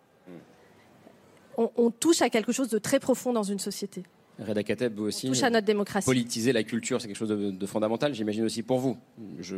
[1.57, 4.03] on touche à quelque chose de très profond dans une société.
[4.39, 5.27] Reda Kateb, vous aussi.
[5.27, 6.05] touche à notre démocratie.
[6.05, 8.97] Politiser la culture, c'est quelque chose de, de fondamental, j'imagine aussi pour vous.
[9.39, 9.55] Je,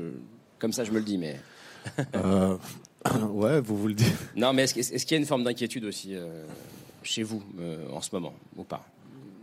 [0.60, 1.40] comme ça, je me le dis, mais.
[2.16, 2.58] Euh,
[3.30, 4.14] ouais, vous vous le dites.
[4.36, 6.44] Non, mais est-ce, qu'il y a une forme d'inquiétude aussi euh,
[7.02, 8.86] chez vous euh, en ce moment ou pas?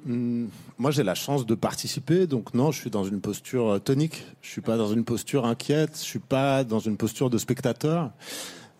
[0.05, 0.47] Hmm,
[0.79, 4.25] Moi, j'ai la chance de participer, donc non, je suis dans une posture tonique.
[4.41, 5.97] Je suis pas dans une posture inquiète.
[5.97, 8.13] Je suis pas dans une posture de spectateur.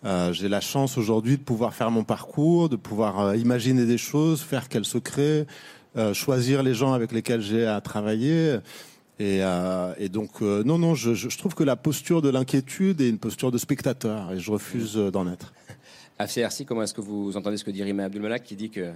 [0.05, 3.97] Euh, j'ai la chance aujourd'hui de pouvoir faire mon parcours, de pouvoir euh, imaginer des
[3.97, 5.45] choses, faire qu'elles se créent,
[5.97, 8.59] euh, choisir les gens avec lesquels j'ai à travailler.
[9.19, 13.09] Et, euh, et donc, euh, non, non, je, trouve que la posture de l'inquiétude est
[13.09, 15.53] une posture de spectateur, et je refuse d'en être.
[16.19, 18.91] AFCRC, comment est-ce que vous entendez ce que dit Rima Abdulmalak qui dit que.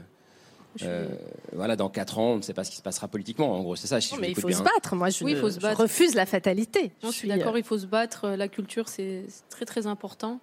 [0.81, 1.07] euh,
[1.53, 3.53] voilà, dans 4 ans, on ne sait pas ce qui se passera politiquement.
[3.57, 3.99] En gros, c'est ça.
[4.01, 4.57] Si Non, je mais il faut bien.
[4.57, 4.95] se battre.
[4.95, 5.81] Moi, je, Oui, il faut se je battre.
[5.81, 6.91] refuse la fatalité.
[7.03, 8.29] Non, je suis euh, d'accord, il faut se battre.
[8.29, 10.39] La culture, c'est très très important.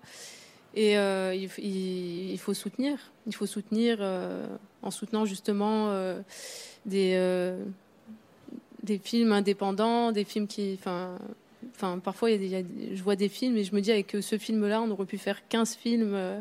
[0.75, 2.97] Et euh, il, f- il- il faut soutenir.
[3.27, 4.47] Il faut soutenir euh,
[4.83, 6.21] en soutenant justement euh,
[6.87, 7.63] des, euh,
[8.83, 10.77] des films indépendants, des films qui.
[10.79, 11.19] Enfin,
[11.75, 14.17] enfin parfois, il y a des- je vois des films et je me dis avec
[14.21, 16.13] ce film-là, on aurait pu faire 15 films.
[16.15, 16.41] euh,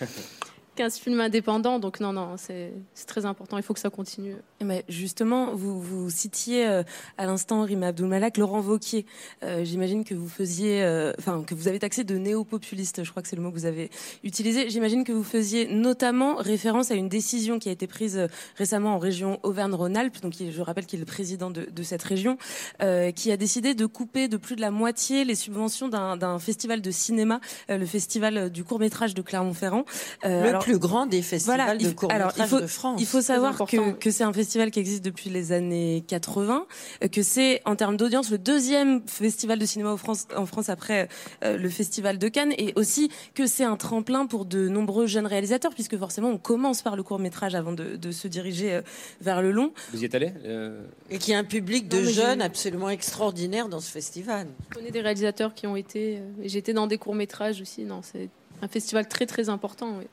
[0.76, 2.72] 15 films indépendants, donc non, non, c'est
[3.06, 4.36] très important, il faut que ça continue.
[4.62, 6.82] Mais justement, vous, vous citiez euh,
[7.16, 9.06] à l'instant Rima Abdulmalak, Laurent Wauquiez.
[9.42, 13.02] Euh, J'imagine que vous faisiez, euh, enfin que vous avez taxé de néo-populiste.
[13.02, 13.88] Je crois que c'est le mot que vous avez
[14.22, 14.68] utilisé.
[14.68, 18.96] J'imagine que vous faisiez notamment référence à une décision qui a été prise euh, récemment
[18.96, 20.20] en région Auvergne-Rhône-Alpes.
[20.20, 22.36] Donc, je rappelle qu'il est le président de, de cette région,
[22.82, 26.82] euh, qui a décidé de couper de plus de la moitié les subventions d'un festival
[26.82, 29.86] de cinéma, euh, le festival du court métrage de Clermont-Ferrand.
[30.26, 33.00] Euh, le alors- plus grand des festivals Voilà, de court alors il faut, de France.
[33.00, 36.66] il faut savoir que, que c'est un festival qui existe depuis les années 80,
[37.02, 40.68] euh, que c'est en termes d'audience le deuxième festival de cinéma en France, en France
[40.68, 41.08] après
[41.44, 45.26] euh, le festival de Cannes, et aussi que c'est un tremplin pour de nombreux jeunes
[45.26, 48.82] réalisateurs, puisque forcément on commence par le court métrage avant de, de se diriger euh,
[49.20, 49.72] vers le long.
[49.92, 52.90] Vous y êtes allé euh, Et qu'il y a un public de Non, jeunes absolument
[52.90, 54.48] extraordinaire dans ce festival.
[54.70, 56.18] Je connais des réalisateurs qui ont été.
[56.42, 57.84] J'étais dans des courts-métrages aussi.
[57.84, 58.28] Non, c'est
[58.62, 59.96] un festival très très important.
[59.98, 60.06] oui.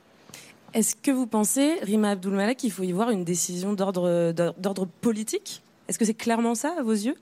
[0.74, 5.62] Est-ce que vous pensez, Rima Abdulmalek, qu'il faut y voir une décision d'ordre politique?
[5.88, 7.16] Est-ce que c'est clairement ça à vos yeux?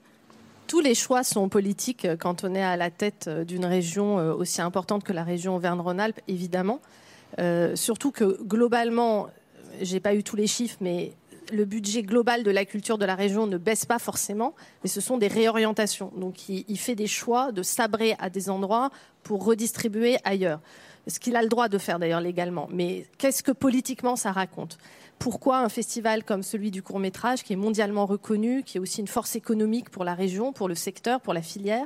[0.67, 4.19] Tous les choix sont politiques euh, quand on est à la tête euh, d'une région
[4.19, 6.79] euh, aussi importante que la région Auvergne-Rhône-Alpes, évidemment.
[7.75, 9.27] Surtout que globalement,
[9.81, 11.11] j'ai pas eu tous les chiffres, mais
[11.51, 15.01] le budget global de la culture de la région ne baisse pas forcément, mais ce
[15.01, 16.11] sont des réorientations.
[16.17, 18.89] Donc il, fait des choix de sabrer à des endroits
[19.23, 20.59] pour redistribuer ailleurs.
[21.07, 22.67] Ce qu'il a le droit de faire d'ailleurs légalement.
[22.71, 24.77] Mais qu'est-ce que politiquement ça raconte?
[25.19, 29.01] Pourquoi un festival comme celui du court métrage, qui est mondialement reconnu, qui est aussi
[29.01, 31.85] une force économique pour la région, pour le secteur, pour la filière,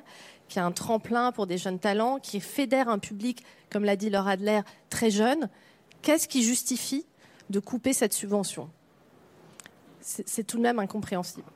[0.49, 4.09] qui a un tremplin pour des jeunes talents, qui fédère un public, comme l'a dit
[4.09, 5.49] Laura Adler, très jeune,
[6.01, 7.05] qu'est-ce qui justifie
[7.49, 8.69] de couper cette subvention?
[10.01, 11.47] C'est tout de même incompréhensible.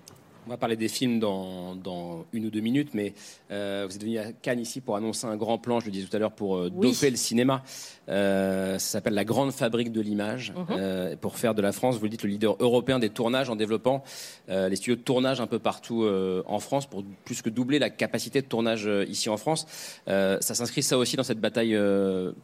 [0.47, 3.13] On va parler des films dans, dans une ou deux minutes, mais
[3.49, 6.05] euh, vous êtes venu à Cannes ici pour annoncer un grand plan, je le disais
[6.05, 6.91] tout à l'heure, pour euh, Oui.
[6.91, 7.63] doper le cinéma.
[8.09, 10.65] Euh, ça s'appelle la Grande Fabrique de l'Image, Mhm.
[10.77, 13.55] euh, pour faire de la France, vous le dites, le leader européen des tournages en
[13.55, 14.03] développant
[14.47, 16.05] les studios de tournage un peu partout
[16.45, 19.65] en France, pour plus que doubler la capacité de tournage ici en France.
[20.05, 21.75] Ça s'inscrit ça aussi dans cette bataille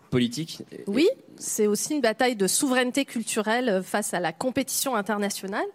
[0.09, 0.63] politique?
[0.87, 5.65] Oui, c'est aussi une bataille de souveraineté culturelle face à la compétition internationale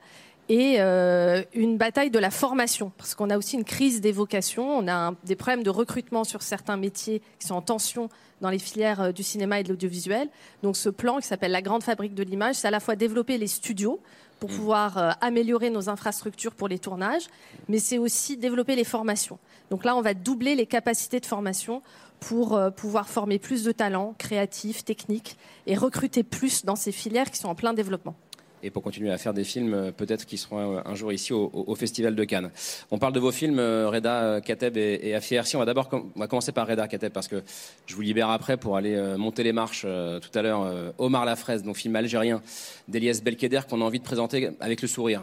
[0.49, 4.79] et euh, une bataille de la formation, parce qu'on a aussi une crise des vocations,
[4.79, 8.09] on a un- des problèmes de recrutement sur certains métiers qui sont en tension
[8.41, 10.29] dans les filières euh, du cinéma et de l'audiovisuel.
[10.63, 13.39] Donc ce plan qui s'appelle la Grande Fabrique de l'Image, c'est à la fois développer
[13.39, 13.99] les studios
[14.39, 17.27] pour pouvoir euh, améliorer nos infrastructures pour les tournages,
[17.69, 19.39] mais c'est aussi développer les formations.
[19.71, 21.83] Donc là, on va doubler les capacités de formation
[22.21, 27.31] pour euh, pouvoir former plus de talents créatifs, techniques et recruter plus dans ces filières
[27.31, 28.15] qui sont en plein développement.
[28.63, 31.33] Et pour continuer à faire des films euh, peut-être qui seront euh, un jour ici
[31.33, 32.51] au, Festival de Cannes.
[32.91, 35.57] On parle de vos films, euh, Reda Kateb et, et Afi Ersi.
[35.57, 37.43] On va d'abord commencer par Reda Kateb parce que
[37.87, 40.67] je vous libère après pour aller monter les marches tout à l'heure.
[40.77, 42.43] euh, Omar Lafraise, donc film algérien
[42.89, 45.23] d'Elias Belkeder qu'on a envie de présenter avec le sourire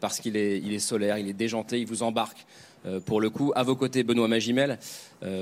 [0.00, 2.46] parce qu'il est, il est solaire, il est déjanté, il vous embarque.
[3.06, 4.78] pour le coup, à vos côtés, Benoît Magimel,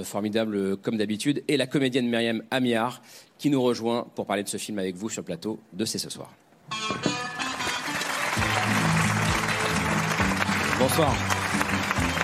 [0.05, 3.03] formidable comme d'habitude, et la comédienne Myriam Amiar,
[3.39, 5.99] qui nous rejoint pour parler de ce film avec vous sur le plateau de C'est
[5.99, 6.33] ce soir.
[10.83, 11.15] Bonsoir.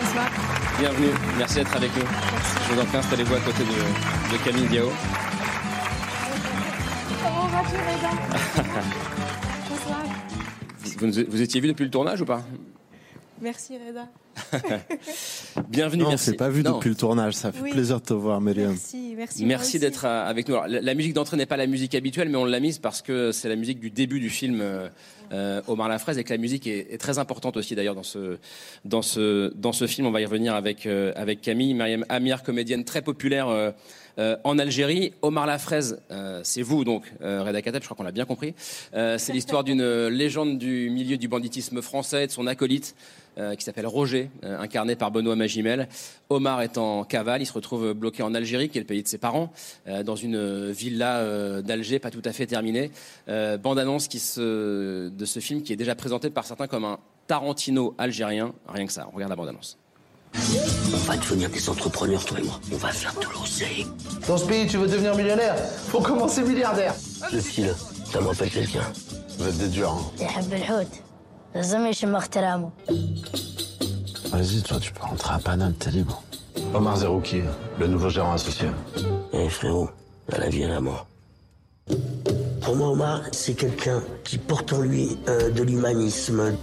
[0.01, 0.31] Bonsoir.
[0.81, 2.03] Bienvenue, merci d'être avec nous.
[2.69, 4.89] Je vous en prie, installez-vous à côté de, de Camille Diao.
[7.23, 8.11] Comment vas-tu, Reda
[9.71, 10.03] Bonsoir.
[10.99, 12.43] Vous, nous- vous étiez vu depuis le tournage ou pas?
[13.41, 14.09] Merci, Reda.
[15.69, 16.25] Bienvenue, Non, on merci.
[16.31, 16.75] s'est pas vu Non.
[16.79, 17.35] depuis le tournage.
[17.35, 17.71] Ça fait Oui.
[17.71, 18.71] plaisir de te voir, Myriam.
[18.71, 19.47] Merci, merci.
[19.47, 20.57] Merci d'être euh, avec nous.
[20.57, 23.03] Alors, la, la musique d'entrée n'est pas la musique habituelle, mais on l'a mise parce
[23.03, 24.89] que c'est la musique du début du film euh,
[25.33, 28.39] euh, Omar Lafraise et que la musique est, très importante aussi d'ailleurs dans ce,
[28.85, 30.07] dans, ce, dans ce film.
[30.07, 34.59] On va y revenir avec, euh, avec Camille, Mariam Amir, comédienne très populaire euh, en
[34.59, 35.13] Algérie.
[35.23, 36.01] Omar Lafraise,
[36.43, 38.55] c'est vous donc, euh, Reda Kateb, je crois qu'on l'a bien compris.
[38.93, 42.95] C'est l'histoire d'une légende du milieu du banditisme français, de son acolyte.
[43.39, 45.89] Euh, qui s'appelle Roger, euh, incarné par Benoît Magimel.
[46.29, 49.09] Omar est en cavale, il se retrouve bloqué en Algérie, qui est le pays de
[49.09, 49.53] ses parents,
[49.87, 52.91] euh, dans une villa euh, d'Alger pas tout à fait terminée.
[53.29, 56.99] Euh, bande-annonce qui se, de ce film qui est déjà présenté par certains comme un
[57.27, 58.53] Tarantino algérien.
[58.69, 59.79] Rien que ça, on regarde la bande-annonce.
[60.35, 62.61] On va devenir des entrepreneurs, toi et moi.
[62.73, 63.87] On va faire de l'oseille.
[64.27, 65.57] Dans ce pays, tu veux devenir millionnaire?
[65.57, 66.95] Faut commencer milliardaire.
[67.33, 67.75] Le fil,
[68.05, 68.93] ça me rappelle quelqu'un.
[69.39, 70.25] Vous êtes des durs, hein.
[74.31, 76.23] Vas-y, toi, tu peux rentrer à Paname, t'es libre.
[76.75, 77.41] Omar Zerouki,
[77.81, 78.69] le nouveau gérant associé.
[79.33, 79.89] Eh frérot,
[80.31, 81.07] à la vie et à la mort.
[82.61, 86.55] Pour moi, Omar, c'est quelqu'un qui porte en lui euh, de l'humanisme,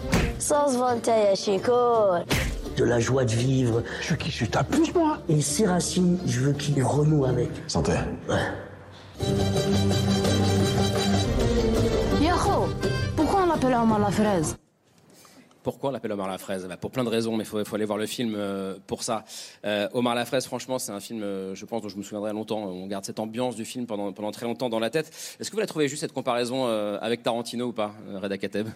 [2.78, 3.82] de la joie de vivre.
[4.02, 7.26] Je suis qui Je suis ta plus moi Et ses racines, je veux qu'il renoue
[7.26, 7.50] avec.
[7.68, 7.94] Santé.
[8.30, 9.26] Ouais.
[12.22, 12.68] Yaro,
[13.16, 14.56] pourquoi on l'appelle Omar la fraise
[15.66, 17.98] pourquoi on l'appelle Omar Lafraise bah, Pour plein de raisons, mais il faut, aller voir
[17.98, 19.26] le film euh, pour ça.
[19.66, 22.60] Euh, Omar Lafraise, franchement, c'est un film, euh, je pense, dont je me souviendrai longtemps.
[22.60, 25.08] On garde cette ambiance du film pendant, pendant très longtemps dans la tête.
[25.40, 28.68] Est-ce que vous la trouvez juste cette comparaison avec Tarantino ou pas, Reda Kateb?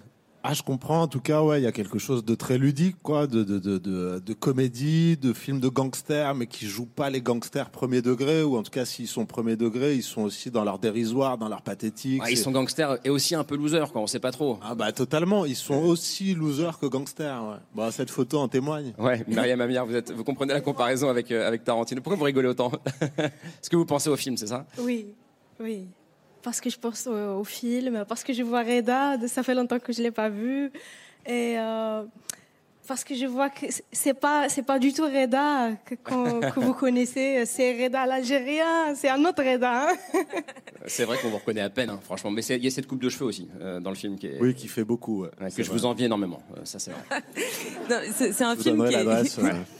[0.43, 1.01] Ah, je comprends.
[1.01, 3.59] En tout cas, ouais, il y a quelque chose de très ludique, quoi, de, de,
[3.59, 8.01] de, de, de comédie, de film de gangsters, mais qui jouent pas les gangsters premier
[8.01, 11.37] degré, ou en tout cas, s'ils sont premier degré, ils sont aussi dans leur dérisoire,
[11.37, 12.21] dans leur pathétique.
[12.23, 14.01] Ah, ils sont gangsters et aussi un peu losers, quoi.
[14.01, 14.57] On sait pas trop.
[14.63, 15.45] Ah bah totalement.
[15.45, 17.43] Ils sont aussi losers que gangsters.
[17.43, 17.57] Ouais.
[17.75, 18.93] Bah, cette photo en témoigne.
[18.97, 22.01] Ouais, Mariam Amir, vous, êtes, vous comprenez la comparaison avec, euh, avec Tarantino.
[22.01, 22.71] Pourquoi vous rigolez autant
[23.17, 24.65] Est-ce que vous pensez au film, c'est ça?
[24.79, 25.07] Oui,
[25.59, 25.87] oui.
[26.41, 29.91] Parce que je pense au, film, parce que je vois Reda, ça fait longtemps que
[29.91, 30.71] je ne l'ai pas vu.
[31.25, 32.03] Et euh,
[32.89, 37.45] parce que je vois que c'est pas c'est pas du tout Reda que, vous connaissez,
[37.45, 39.89] c'est Reda l'Algérien, c'est un autre Reda.
[39.91, 39.95] hein.
[40.87, 42.31] C'est vrai qu'on vous reconnaît à peine, hein, franchement.
[42.31, 44.37] Mais il y a cette coupe de cheveux aussi euh, dans le film qui est,
[44.39, 45.23] Oui, qui fait beaucoup.
[45.23, 45.29] ouais.
[45.55, 45.77] que je vrai.
[45.77, 46.41] vous envie énormément.
[46.55, 47.01] Euh, ça, c'est vrai.
[48.11, 49.23] C'est un Je film qui est, ouais.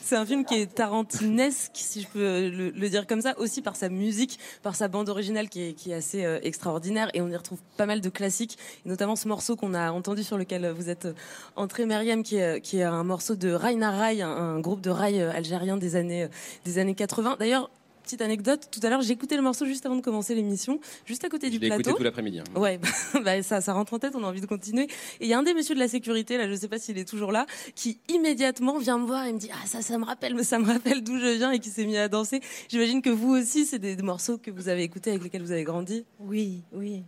[0.03, 3.61] c'est un film qui est tarantinesque, si je peux le, le dire comme ça, aussi
[3.61, 7.21] par sa musique, par sa bande originale qui est, qui est assez euh, extraordinaire, et
[7.21, 10.37] on y retrouve pas mal de classiques, et notamment ce morceau qu'on a entendu sur
[10.37, 11.07] lequel vous êtes
[11.55, 14.89] entré, Myriam, qui est, qui est un morceau de Raina Rai, un, un groupe de
[14.89, 16.27] rail euh, algérien des années, euh,
[16.65, 17.37] des années 80.
[17.39, 17.69] D'ailleurs.
[18.01, 21.23] Petite anecdote, tout à l'heure j'ai écouté le morceau juste avant de commencer l'émission, juste
[21.25, 21.81] à côté Je du plateau.
[21.81, 22.39] écouté tout l'après-midi.
[22.39, 22.59] hein.
[22.59, 22.79] Ouais,
[23.23, 24.85] bah, ça, ça rentre en tête, on a envie de continuer.
[25.19, 26.97] Et il y a un des messieurs de la sécurité, là, je sais pas s'il
[26.97, 30.05] est toujours là, qui immédiatement vient me voir et me dit Ah, ça, ça me
[30.05, 32.41] rappelle, ça me rappelle d'où je viens et qui s'est mis à danser.
[32.69, 35.51] J'imagine que vous aussi, c'est des, des morceaux que vous avez écoutés avec lesquels vous
[35.51, 36.03] avez grandi.
[36.19, 37.03] Oui, oui,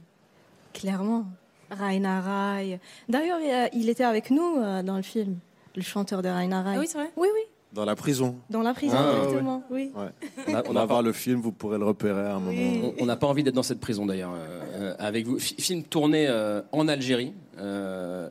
[0.72, 1.26] clairement.
[1.72, 2.80] Raina Rai.
[3.10, 5.38] D'ailleurs, euh, il était avec nous euh, dans le film,
[5.76, 6.76] le chanteur de Raina Rai.
[6.76, 7.42] Ah oui, c'est vrai Oui, oui,
[7.74, 8.36] Dans la prison.
[8.50, 9.64] dans la prison, Ah, ouais, exactement.
[9.70, 9.92] Oui.
[9.96, 10.08] Ouais.
[10.48, 12.40] On a- On on va a voir le film, vous pourrez le repérer à un
[12.40, 12.62] moment.
[13.00, 15.40] On- On n'a pas envie d'être dans cette prison d'ailleurs euh, euh, avec vous.
[15.40, 17.34] Fi- film tourné euh, en Algérie.
[17.60, 18.28] euh,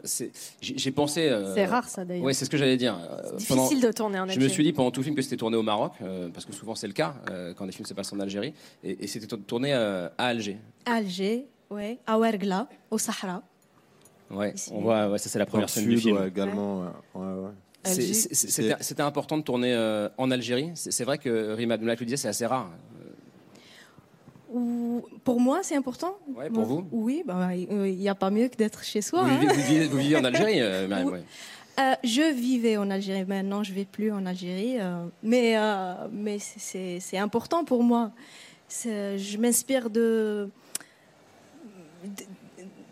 [0.60, 1.28] J'ai pensé.
[1.28, 2.24] euh, C'est rare, ça, d'ailleurs.
[2.24, 2.98] Ouais, c'est ce que j'allais dire.
[2.98, 4.50] Euh, difficile de tourner en Je me Algérie.
[4.52, 6.74] suis dit pendant tout le film que c'était tourné au Maroc, euh, parce que souvent
[6.74, 8.52] c'est le cas euh, quand des films se passent en Algérie,
[8.84, 10.58] et, et c'était tour- tourné euh, à Alger.
[10.84, 13.42] Alger, ouais, à Ouergla, au Sahara.
[14.30, 15.08] Ouais, on voit.
[15.08, 16.16] Ouais, ça c'est la première scène du film.
[16.18, 16.84] ouais, également.
[17.14, 17.50] ouais.
[17.84, 20.70] C'était important de tourner euh, en Algérie.
[20.74, 22.70] C'est vrai que Rima Abdullah le disait, c'est assez rare.
[24.52, 26.16] Ou- Pour moi, c'est important.
[26.34, 29.22] Ouais, pour vous Oui, bah, il n'y a pas mieux que d'être chez soi.
[29.22, 29.38] Vous hein.
[29.40, 31.12] vivez, vous vivez- vous vivez en Algérie, euh, Mariam, Oui.
[31.14, 31.22] ouais.
[31.78, 35.94] Euh, je vivais en Algérie, maintenant je ne vais plus en Algérie, euh, mais, euh,
[36.12, 38.10] mais c'est- important pour moi.
[38.68, 40.48] Je m'inspire de,
[42.04, 42.24] de,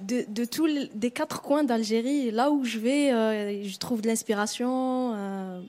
[0.09, 2.31] de, de tous les- des quatre coins d'Algérie.
[2.31, 5.13] Là où je vais, euh, je trouve de l'inspiration.
[5.15, 5.61] euh,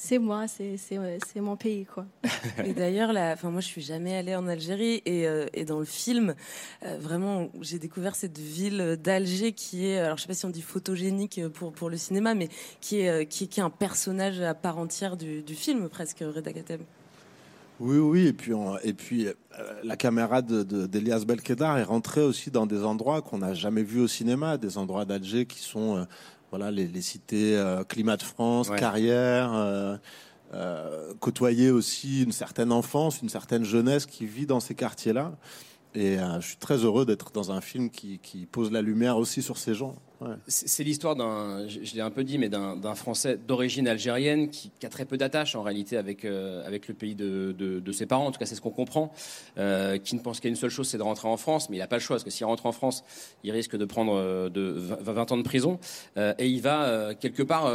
[0.00, 0.78] c'est moi, c'est
[1.40, 1.84] mon pays.
[1.84, 2.06] quoi.
[2.64, 5.84] Et d'ailleurs, enfin, moi, je suis jamais allée en Algérie et, euh, et dans le
[5.84, 6.34] film,
[6.84, 10.50] euh, vraiment, j'ai découvert cette ville d'Alger qui est, alors je sais pas si on
[10.50, 12.48] dit photogénique pour pour le cinéma, mais
[12.80, 16.20] qui est qui, est- qui est un personnage à part entière du, du film presque,
[16.20, 16.80] Reda Kateb.
[17.80, 19.32] Oui, oui, et puis, on- et puis euh,
[19.84, 23.82] la caméra de- de- d'Elias Belkedar est rentrée aussi dans des endroits qu'on n'a jamais
[23.84, 26.04] vus au cinéma, des endroits d'Alger qui sont euh,
[26.50, 28.78] voilà, les, les cités euh, Climat de France, Ouais.
[28.78, 29.96] Carrière, euh,
[30.54, 35.36] euh, côtoyer aussi une certaine enfance, une certaine jeunesse qui vit dans ces quartiers-là.
[35.94, 39.18] Et euh, je suis très heureux d'être dans un film qui, qui pose la lumière
[39.18, 39.94] aussi sur ces gens.
[40.20, 40.34] Ouais.
[40.48, 44.70] C'est l'histoire d'un, je, je l'ai un peu dit, mais d'un Français d'origine algérienne qui,
[44.80, 47.92] qui a très peu d'attache en réalité avec, euh, avec le pays de, de- de
[47.92, 48.26] ses parents.
[48.26, 49.12] En tout cas, c'est ce qu'on comprend.
[49.58, 51.78] Euh, qui ne pense qu'à une seule chose, c'est de rentrer en France, mais il
[51.78, 53.04] n'a pas le choix parce que s'il rentre en France,
[53.44, 55.78] il risque de prendre euh, de 20, 20 ans de prison
[56.16, 57.72] euh, et il va quelque part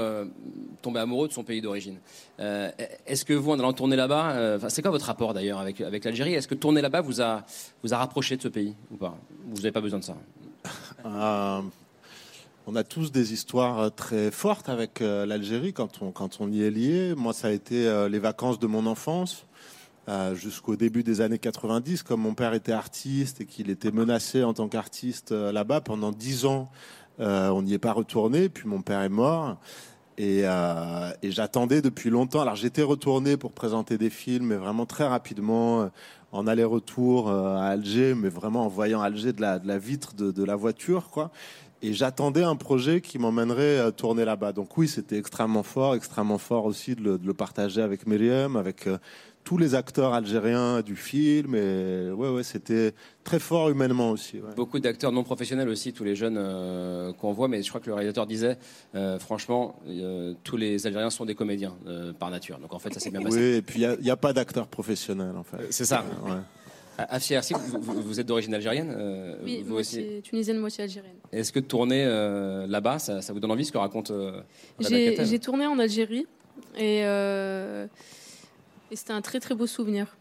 [0.81, 1.97] tomber amoureux de son pays d'origine.
[2.39, 6.33] Est-ce que vous, en allant tourner là-bas, c'est quoi votre rapport d'ailleurs avec, avec l'Algérie?
[6.33, 7.43] Est-ce que tourner là-bas vous a,
[7.83, 9.17] vous a rapproché de ce pays ou pas?
[9.47, 10.17] Vous n'avez pas besoin de ça
[12.65, 16.51] on a tous des histoires euh, très fortes avec euh, l'Algérie quand on, quand on
[16.51, 17.13] y est lié.
[17.15, 19.45] Moi, ça a été euh, les vacances de mon enfance
[20.33, 22.03] jusqu'au début des années 90.
[22.03, 26.45] Comme mon père était artiste et qu'il était menacé en tant qu'artiste là-bas pendant dix
[26.45, 26.69] ans,
[27.19, 28.49] on n'y est pas retourné.
[28.49, 29.55] Puis mon père est mort.
[30.17, 30.43] Et,
[31.23, 32.41] j'attendais depuis longtemps.
[32.41, 35.89] Alors j'étais retourné pour présenter des films, mais vraiment très rapidement,
[36.33, 40.31] en aller-retour à Alger, mais vraiment en voyant Alger de la, de la vitre de,
[40.31, 41.31] de la voiture, quoi.
[41.83, 44.53] Et j'attendais un projet qui m'emmènerait euh, tourner là-bas.
[44.53, 48.55] Donc oui, c'était extrêmement fort, extrêmement fort aussi de le, de le partager avec Myriam,
[48.55, 48.97] avec euh,
[49.43, 51.55] tous les acteurs algériens du film.
[51.55, 52.93] Et ouais, ouais, c'était
[53.23, 54.37] très fort humainement aussi.
[54.37, 54.53] ouais.
[54.55, 57.87] Beaucoup d'acteurs non professionnels aussi, tous les jeunes euh, qu'on voit, mais je crois que
[57.87, 58.57] le réalisateur disait,
[58.95, 61.75] euh, franchement, euh, tous les Algériens sont des comédiens
[62.19, 62.59] par nature.
[62.59, 63.55] Donc en fait, ça s'est bien Oui, passé.
[63.57, 65.57] et puis il n'y a, pas d'acteurs professionnels en fait.
[65.71, 66.05] C'est ça.
[66.25, 66.31] Ouais.
[66.97, 69.97] À Afia Ersi, vous, vous- êtes d'origine algérienne euh, Oui, vous aussi.
[69.99, 71.15] moitié tunisienne, moitié algérienne.
[71.31, 74.41] Est-ce que tourner euh, là-bas, ça, ça vous donne envie ce que raconte euh,
[74.79, 76.27] J'ai tourné en Algérie
[76.77, 77.87] et, euh,
[78.91, 80.15] et c'était un très très beau souvenir.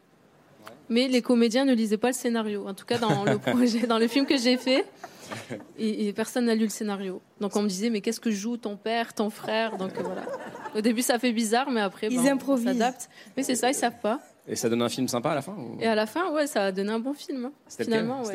[0.89, 2.67] Mais les comédiens ne lisaient pas le scénario.
[2.67, 4.85] En tout cas, dans le projet, dans le film que j'ai fait,
[5.79, 7.21] et, et personne n'a lu le scénario.
[7.41, 9.77] Donc on me disait, mais qu'est-ce que joue ton père, ton frère?
[9.77, 10.25] Donc voilà.
[10.75, 12.65] Au début, ça fait bizarre, mais après, Ils ben, improvisent.
[12.67, 13.09] s'adapte.
[13.37, 14.21] Mais c'est ça, ils savent pas.
[14.49, 16.49] Et ça donne un film sympa à la fin ou- Et à la fin, ouais,
[16.49, 17.45] ça a donné un bon film.
[17.45, 17.53] hein.
[17.69, 17.85] C'était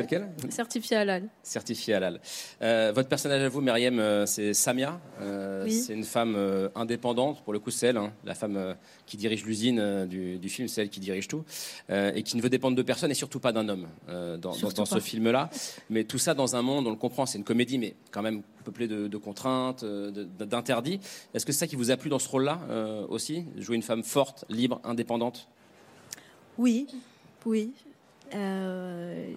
[0.03, 0.49] lequel ouais.
[0.51, 1.23] Certifié halal.
[1.43, 2.21] Certifié halal.
[2.61, 5.01] Euh, votre personnage à vous, Myriam, euh, c'est Samia.
[5.19, 5.73] Euh, Oui.
[5.73, 9.43] C'est une femme euh, indépendante, pour le coup, c'est elle, hein, la femme qui dirige
[9.43, 11.43] l'usine du, du film, c'est elle qui dirige tout,
[11.89, 14.75] et qui ne veut dépendre de personne et surtout pas d'un homme dans, dans- Surtout
[14.77, 15.49] dans ce film-là.
[15.89, 18.43] Mais tout ça dans un monde, on le comprend, c'est une comédie, mais quand même
[18.63, 20.99] peuplée de, de contraintes, d'interdits.
[21.33, 22.59] Est-ce que c'est ça qui vous a plu dans ce rôle-là
[23.09, 23.45] aussi?
[23.57, 25.47] Jouer une femme forte, libre, indépendante?
[26.57, 26.87] Oui,
[27.45, 27.71] oui.
[28.33, 29.33] Euh,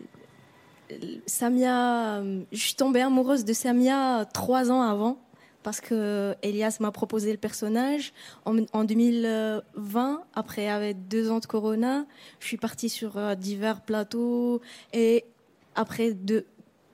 [1.26, 5.18] Samia, je suis tombée amoureuse de Samia trois ans avant
[5.62, 8.12] parce que Elias m'a proposé le personnage
[8.46, 10.22] en, en 2020.
[10.34, 12.06] Après, avec deux ans de Corona,
[12.40, 14.60] je suis partie sur euh, divers plateaux
[14.92, 15.24] et
[15.74, 16.46] après deux,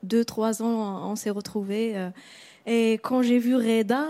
[0.03, 1.97] deux trois ans, on s'est retrouvés.
[1.97, 2.11] euh,
[2.67, 4.09] et quand j'ai vu Reda,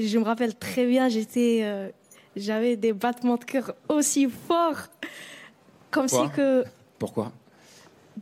[0.00, 1.92] je me rappelle très bien, j'étais,
[2.38, 4.88] j'avais des battements de cœur aussi forts,
[5.90, 6.64] comme Pourquoi si que,
[6.98, 7.32] Pourquoi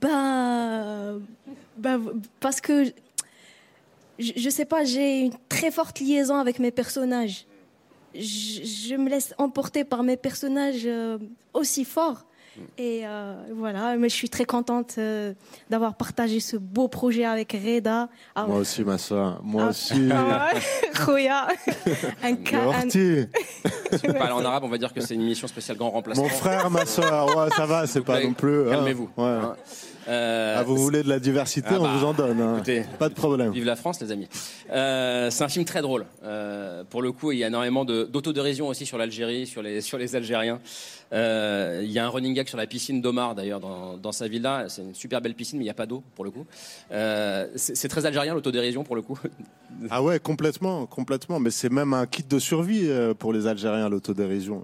[0.01, 1.15] bah,
[1.77, 1.99] bah,
[2.41, 2.85] parce que
[4.19, 7.47] je, je sais pas, j'ai une très forte liaison avec mes personnages.
[8.15, 11.19] Je, je me laisse emporter par mes personnages euh,
[11.53, 12.25] aussi forts.
[12.79, 15.33] Et euh, voilà, mais je suis très contente euh,
[15.71, 18.09] d'avoir partagé ce beau projet avec Reda.
[18.35, 19.41] Ah, Moi aussi, ma soeur.
[19.43, 19.71] Moi Ah.
[19.71, 20.09] aussi.
[20.13, 20.61] Ah ouais,
[21.05, 21.47] Khoya.
[22.23, 22.91] un, ca- un-.
[22.91, 26.25] Si vous parlez en arabe, on va dire que c'est une émission spéciale grand remplacement.
[26.25, 27.37] Mon frère, ma soeur.
[27.37, 28.69] Ouais, ça va, c'est pas non plus.
[28.69, 28.73] hein.
[28.73, 29.11] Calmez-vous.
[29.17, 29.39] Ouais.
[30.09, 32.41] Euh, Ah, vous voulez de la diversité, Ah on bah, vous en donne.
[32.41, 32.55] hein.
[32.57, 33.51] écoutez, Pas de problème.
[33.53, 34.29] Vive la France, les amis.
[34.73, 36.07] Euh, c'est un film très drôle.
[36.25, 39.99] Euh, pour le coup, il y a énormément d'autodérision aussi sur l'Algérie, sur les, sur
[39.99, 40.61] les Algériens.
[41.13, 44.67] Il y a un running gag sur la piscine d'Omar, d'ailleurs, dans, dans sa villa.
[44.69, 46.47] C'est une super belle piscine, mais il n'y a pas d'eau, pour le coup.
[47.57, 49.19] C'est très algérien, l'autodérision, pour le coup.
[49.91, 51.39] Ah ouais, complètement, complètement.
[51.39, 52.89] Mais c'est même un kit de survie
[53.19, 54.63] pour les Algériens, l'autodérision.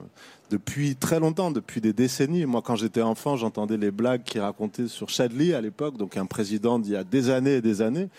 [0.53, 2.45] Depuis très longtemps, depuis des décennies.
[2.45, 6.27] Moi, quand j'étais enfant, j'entendais les blagues qui racontaient sur Chadli à l'époque, donc un
[6.27, 8.11] président d'il y a des années et des années.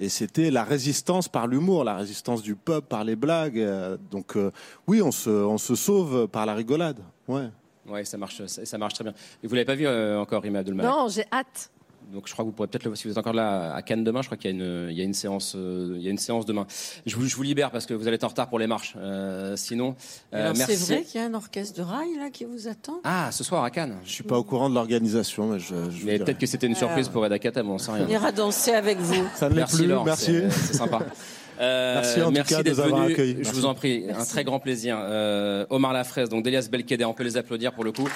[0.00, 3.60] Et c'était la résistance par l'humour, la résistance du peuple par les blagues.
[3.60, 4.50] Euh, Donc euh,
[4.88, 6.98] oui, on se, on se sauve par la rigolade.
[7.28, 7.50] Ouais.
[7.88, 9.14] Ouais, ça marche, ça, ça marche très bien.
[9.44, 11.70] Et vous l'avez pas vu euh, encore, Rima Abdelmalek Non, j'ai hâte.
[12.12, 13.82] Donc je crois que vous pourrez peut-être le voir si vous êtes encore là à
[13.82, 14.22] Cannes demain.
[14.22, 16.10] Je crois qu'il y a une, il y a une séance, euh, il y a
[16.10, 16.66] une séance demain.
[17.04, 18.94] Je vous, je vous libère parce que vous allez être en retard pour les marches.
[18.96, 19.96] Euh, sinon,
[20.34, 20.52] euh.
[20.54, 23.00] C'est vrai qu'il y a un orchestre de rail là qui vous attend?
[23.04, 23.96] Ah, ce soir à Cannes.
[24.04, 25.74] Je suis pas au courant de l'organisation, mais je.
[25.90, 28.06] je Mais peut-être que c'était une surprise pour Eda Katab, on sait rien.
[28.06, 29.26] On ira danser avec vous.
[29.34, 29.86] Ça ne l'est Merci plus.
[29.86, 30.24] Laure, merci.
[30.26, 31.00] c'est- c'est sympa.
[31.60, 33.14] Euh, Merci en tout cas d'être venu.
[33.16, 33.52] Je Merci.
[33.52, 34.98] vous en prie, un très grand plaisir.
[35.00, 38.08] Euh, Omar Lafraise, donc d'Elias Belkeder, on peut les applaudir pour le coup.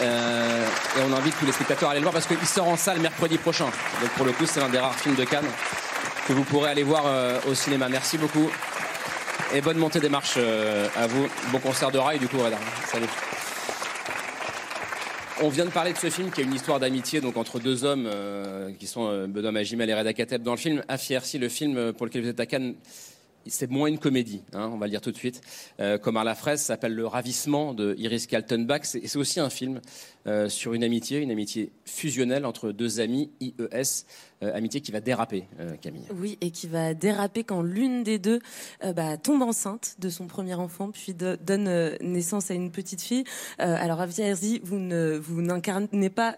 [0.00, 0.66] Euh,
[0.98, 3.00] et on invite tous les spectateurs à aller le voir parce qu'il sort en salle
[3.00, 3.66] mercredi prochain.
[4.00, 5.44] Donc pour le coup, c'est l'un des rares films de Cannes
[6.26, 7.04] que vous pourrez aller voir
[7.48, 7.88] au cinéma.
[7.88, 8.50] Merci beaucoup.
[9.54, 11.26] Et bonne montée des marches à vous.
[11.50, 12.58] Bon concert de rail du coup, Reda.
[12.86, 13.08] Salut.
[15.44, 18.06] On vient de parler de ce film qui a une histoire d'amitié entre deux hommes
[18.06, 20.84] euh, qui sont euh, Benoît Magimel et Reda Kateb dans le film.
[20.86, 22.76] Afiersi, le film euh, pour lequel vous êtes à Cannes,
[23.46, 25.40] c'est moins une comédie, hein, on va le dire tout de suite.
[25.80, 28.82] Euh, comme à la fraise, s'appelle Le Ravissement de Iris Kaltenbach.
[28.84, 29.80] C'est aussi un film
[30.26, 34.04] euh, sur une amitié, une amitié fusionnelle entre deux amis, IES,
[34.42, 36.04] euh, amitié qui va déraper, euh, Camille.
[36.14, 38.40] Oui, et qui va déraper quand l'une des deux
[38.94, 43.24] bah, tombe enceinte de son premier enfant, puis do- donne naissance à une petite fille.
[43.58, 44.78] Alors, Avia Herzi, vous
[45.42, 46.36] n'incarnez pas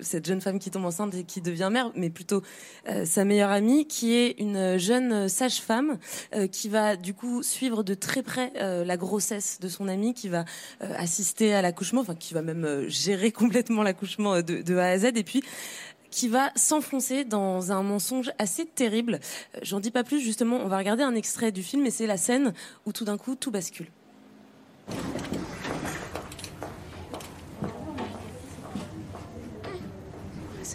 [0.00, 2.42] cette jeune femme qui tombe enceinte et qui devient mère, mais plutôt
[2.88, 5.98] euh, sa meilleure amie, qui est une jeune sage-femme
[6.34, 10.14] euh, qui va du coup suivre de très près euh, la grossesse de son amie,
[10.14, 10.44] qui va
[10.80, 15.04] assister à l'accouchement, enfin qui va même gérer complètement l'accouchement de, de A à Z,
[15.16, 15.42] et puis
[16.10, 19.20] qui va s'enfoncer dans un mensonge assez terrible.
[19.62, 22.16] J'en dis pas plus, justement, on va regarder un extrait du film et c'est la
[22.16, 22.52] scène
[22.84, 23.86] où tout d'un coup tout bascule.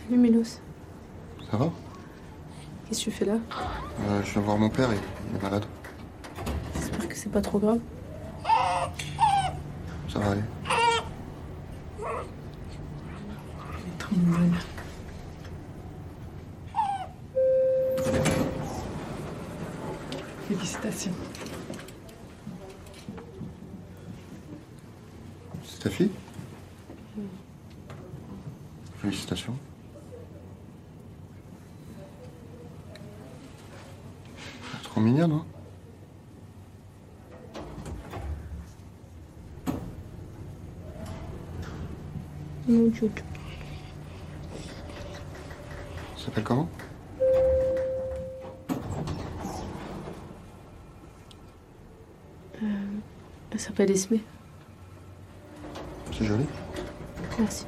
[0.06, 0.60] Salut Milos.
[1.52, 1.72] Ça va?
[2.88, 3.38] Qu'est-ce que tu fais là?
[4.02, 5.00] Euh, Je viens voir mon père, il
[5.32, 5.66] il est malade.
[6.76, 7.80] J'espère que c'est pas trop grave.
[10.08, 10.42] Ça va aller.
[13.98, 14.54] Trop mignonne.
[20.48, 21.12] Félicitations.
[25.64, 26.12] C'est ta fille?
[29.02, 29.56] Félicitations.
[34.96, 35.46] trop mignonne, hein
[42.66, 43.12] Mon dieu.
[46.16, 46.70] Ça s'appelle comment?
[52.64, 52.66] Euh,
[53.52, 54.20] Elle s'appelle Esme.
[56.14, 56.46] C'est joli.
[57.38, 57.66] Merci.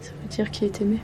[0.00, 0.98] Ça veut dire qui est aimé.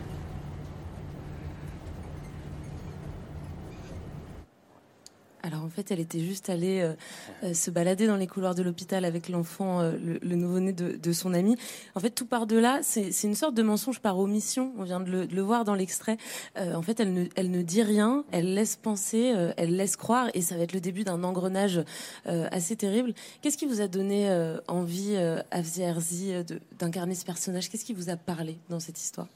[5.91, 6.95] Elle était juste allée euh,
[7.43, 11.35] euh, se balader dans les couloirs de l'hôpital avec l'enfant, euh, le, nouveau-né de, son
[11.35, 11.57] ami.
[11.95, 12.81] En fait, tout part de là.
[12.83, 14.73] C'est une sorte de mensonge par omission.
[14.79, 16.17] On vient de le, voir dans l'extrait.
[16.57, 18.25] En fait, elle ne, elle ne dit rien.
[18.33, 21.81] Elle laisse penser, elle laisse croire, et ça va être le début d'un engrenage
[22.25, 23.15] assez terrible.
[23.43, 24.31] Qu'est-ce qui vous a donné
[24.67, 25.17] envie,
[25.51, 26.33] Afzi Herzi,
[26.79, 27.71] d'incarner ce personnage?
[27.71, 29.29] Qu'est-ce qui vous a parlé dans cette histoire?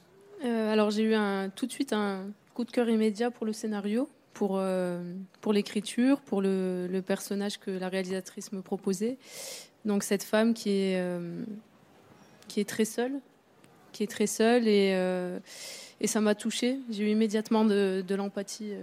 [0.43, 4.09] Alors j'ai eu un, tout de suite un coup de cœur immédiat pour le scénario,
[4.33, 5.01] pour, euh,
[5.41, 9.17] pour l'écriture, pour le, personnage que la réalisatrice me proposait.
[9.85, 11.43] Donc cette femme qui est, euh,
[12.47, 13.13] qui est très seule,
[13.91, 15.39] qui est très seule et, euh,
[15.99, 16.79] et ça m'a touchée.
[16.89, 18.73] J'ai eu immédiatement de, de l'empathie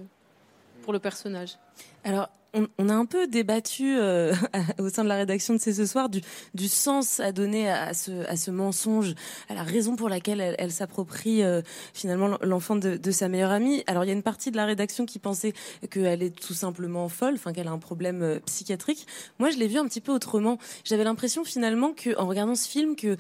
[0.82, 1.59] pour le personnage.
[2.05, 4.34] Alors, on, on a un peu débattu euh,
[4.80, 6.20] au sein de la rédaction de C'est ce soir du,
[6.54, 9.14] du sens à donner à ce, à ce mensonge,
[9.48, 11.62] à la raison pour laquelle elle, elle s'approprie euh,
[11.94, 13.84] finalement l'enfant de, de sa meilleure amie.
[13.86, 15.52] Alors, il y a une partie de la rédaction qui pensait
[15.90, 19.07] qu'elle est tout simplement folle, enfin qu'elle a un problème euh, psychiatrique.
[19.38, 20.59] Moi, je l'ai vu un petit peu autrement.
[20.84, 23.16] J'avais l'impression finalement que, en regardant ce film, que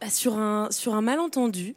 [0.00, 1.74] bah, sur un sur un malentendu.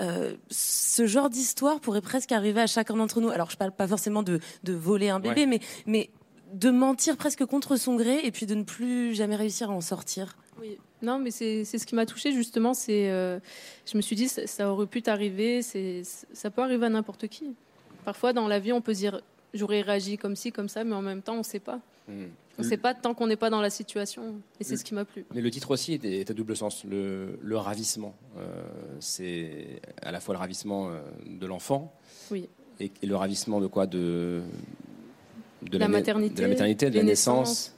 [0.00, 3.30] euh, ce genre d'histoire pourrait presque arriver à chacun d'entre nous.
[3.30, 5.46] Alors, je parle pas forcément de, de voler un bébé, Ouais.
[5.46, 6.10] mais, mais
[6.52, 9.80] de mentir presque contre son gré et puis de ne plus jamais réussir à en
[9.80, 10.36] sortir.
[10.60, 10.78] Oui.
[11.02, 12.72] Non, mais c'est c'est ce qui m'a touchée justement.
[12.72, 13.38] C'est, euh,
[13.84, 15.60] je me suis dit, ça, ça aurait pu t'arriver.
[15.62, 17.54] C'est, ça peut arriver à n'importe qui.
[18.04, 19.20] Parfois, dans la vie, on peut se dire,
[19.52, 21.80] j'aurais réagi comme ci, comme ça, mais en même temps, on ne sait pas.
[22.08, 22.26] Hmm.
[22.58, 24.36] On ne sait pas tant qu'on n'est pas dans la situation.
[24.60, 25.26] Et c'est ce qui m'a plu.
[25.34, 28.14] Mais le titre aussi est, est à double sens, le, le ravissement.
[28.38, 28.46] Euh,
[28.98, 31.92] c'est à la fois le ravissement euh, de l'enfant
[32.30, 32.48] Oui.
[32.80, 33.86] et, et le ravissement de quoi?
[33.86, 34.40] De,
[35.70, 37.48] de La maternité, de la maternité, de la naissance.
[37.48, 37.72] naissances,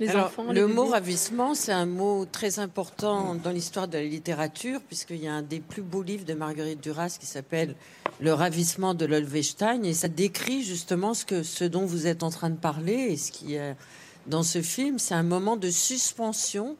[0.00, 0.52] les Alors, enfants.
[0.52, 5.18] le les mot ravissement, c'est un mot très important dans l'histoire de la littérature, puisqu'il
[5.22, 7.74] y a un des plus beaux livres de Marguerite Duras qui s'appelle
[8.20, 12.30] Le ravissement de l'Olvestein, et ça décrit justement ce, que, ce dont vous êtes en
[12.30, 13.76] train de parler, et ce qui est
[14.26, 16.76] dans ce film, c'est un moment de suspension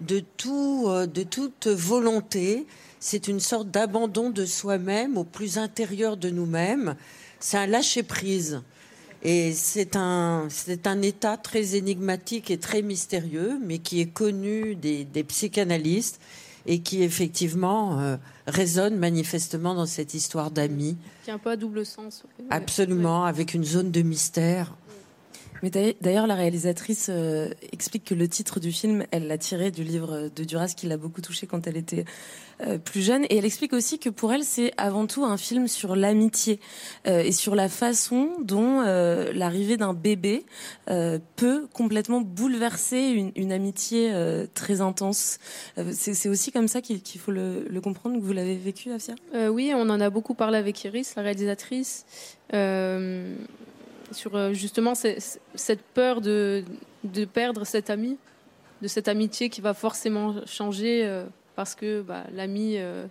[0.00, 2.66] de, tout, euh, de toute volonté.
[3.00, 6.94] C'est une sorte d'abandon de soi-même au plus intérieur de nous-mêmes.
[7.40, 8.62] C'est un lâcher-prise.
[9.24, 14.74] Et c'est un, c'est un état très énigmatique et très mystérieux, mais qui est connu
[14.74, 16.20] des, des psychanalystes
[16.66, 18.16] et qui effectivement euh,
[18.46, 22.22] résonne manifestement dans cette histoire d'amis, Qui est un peu à double sens.
[22.50, 24.74] absolument, avec une zone de mystère.
[25.64, 29.82] Mais d'ailleurs- la réalisatrice euh, explique que le titre du film, elle l'a tiré du
[29.82, 32.04] livre de Duras qui l'a beaucoup touchée quand elle était
[32.60, 33.24] euh, plus jeune.
[33.30, 36.60] Et elle explique aussi que pour elle, c'est avant tout un film sur l'amitié
[37.06, 40.44] euh, et sur la façon dont l'arrivée d'un bébé
[41.36, 44.12] peut complètement bouleverser une, amitié
[44.52, 45.38] très intense.
[45.92, 49.14] C'est aussi comme ça qu'il faut le, comprendre, que vous l'avez vécu, Afia?
[49.48, 52.04] Oui, on en a beaucoup parlé avec Iris, la réalisatrice,
[54.14, 56.64] sur euh, justement ce- ce- cette peur de,
[57.04, 58.16] de perdre cet ami,
[58.82, 61.24] de cette amitié qui va forcément changer euh,
[61.56, 63.06] parce que bah, l'ami euh,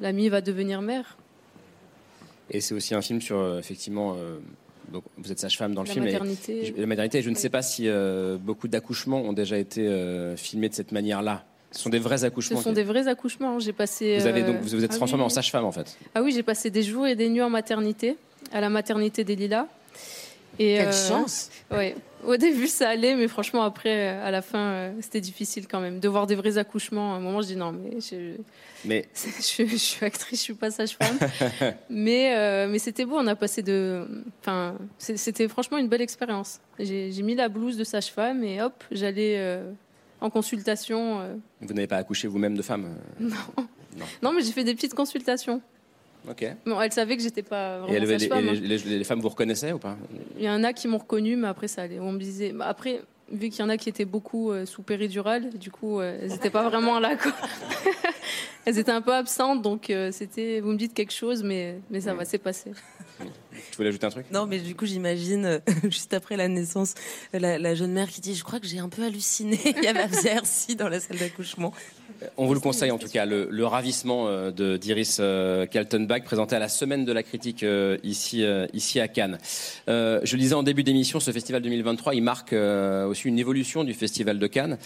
[0.00, 1.16] l'ami va devenir mère.
[2.50, 4.38] Et c'est aussi un film sur, effectivement, euh,
[4.92, 6.06] donc vous êtes sage-femme dans le La film.
[6.06, 6.64] et maternité.
[6.66, 7.20] je- la maternité.
[7.22, 7.88] Je ne sais pas si
[8.40, 9.82] beaucoup d'accouchements ont déjà été
[10.36, 11.44] filmés de cette manière-là.
[11.70, 12.62] Ce sont des vrais Ce accouchements.
[12.62, 13.58] sont des vrais accouchements.
[13.58, 14.16] J'ai passé.
[14.18, 15.98] Vous, avez, donc, vous vous êtes ah oui, transformé en sage-femme, en fait.
[16.14, 18.16] Ah oui, j'ai passé des jours et des nuits en maternité,
[18.52, 19.66] à la maternité des Lilas.
[20.58, 21.94] Et, Quelle chance Ouais.
[22.26, 25.80] Au début, ça allait, mais franchement, après, euh, à la fin, euh, c'était difficile quand
[25.80, 26.00] même.
[26.00, 28.36] De voir des vrais accouchements, à un moment, je dis non, mais je,
[28.84, 31.16] Mais je, je suis actrice, je suis pas sage-femme.
[31.90, 34.04] mais euh, mais c'était beau, on a passé de.
[34.40, 36.58] Enfin, c'était franchement une belle expérience.
[36.80, 39.70] J'ai mis la blouse de sage-femme et hop, j'allais euh,
[40.20, 41.20] en consultation.
[41.20, 41.34] euh.
[41.60, 43.28] vous n'avez pas accouché vous-même de femme euh,
[43.96, 44.04] Non.
[44.22, 45.60] Non, mais j'ai fait des petites consultations.
[46.30, 46.42] Ok.
[46.42, 48.46] Et, Bon, elle savait que j'étais pas vraiment elle- les, sage-femme.
[48.46, 48.52] et hein.
[48.60, 49.96] les- les- les femmes vous reconnaissaient ou pas?
[50.36, 51.98] Il y en a qui m'ont reconnu, mais après ça allait.
[52.00, 52.52] On me disait.
[52.52, 53.00] bah, Après,
[53.30, 56.30] vu qu'il y en a qui étaient beaucoup euh, sous péridurale, du coup, euh, elles
[56.30, 57.16] n'étaient pas vraiment là.
[57.16, 57.32] Quoi.
[58.64, 60.60] elles étaient un peu absentes, donc euh, c'était.
[60.60, 62.72] Vous me dites quelque chose, mais mais ça va, c'est passé.
[63.70, 64.26] Tu voulais ajouter un truc?
[64.30, 65.58] Non, mais du coup, j'imagine, euh,
[65.90, 66.94] juste après la naissance,
[67.32, 69.58] la, la jeune mère qui dit Je crois que j'ai un peu halluciné.
[69.64, 71.72] Il y avait Hersi dans la salle d'accouchement.
[72.36, 76.56] On vous le conseille en tout cas, le, ravissement euh, de d'Iris euh, Kaltenbach, présenté
[76.56, 78.44] à la semaine de la critique euh, ici,
[79.00, 79.38] à Cannes.
[79.86, 83.94] Je le disais en début d'émission, ce festival 2023, il marque aussi une évolution du
[83.94, 84.78] festival de Cannes,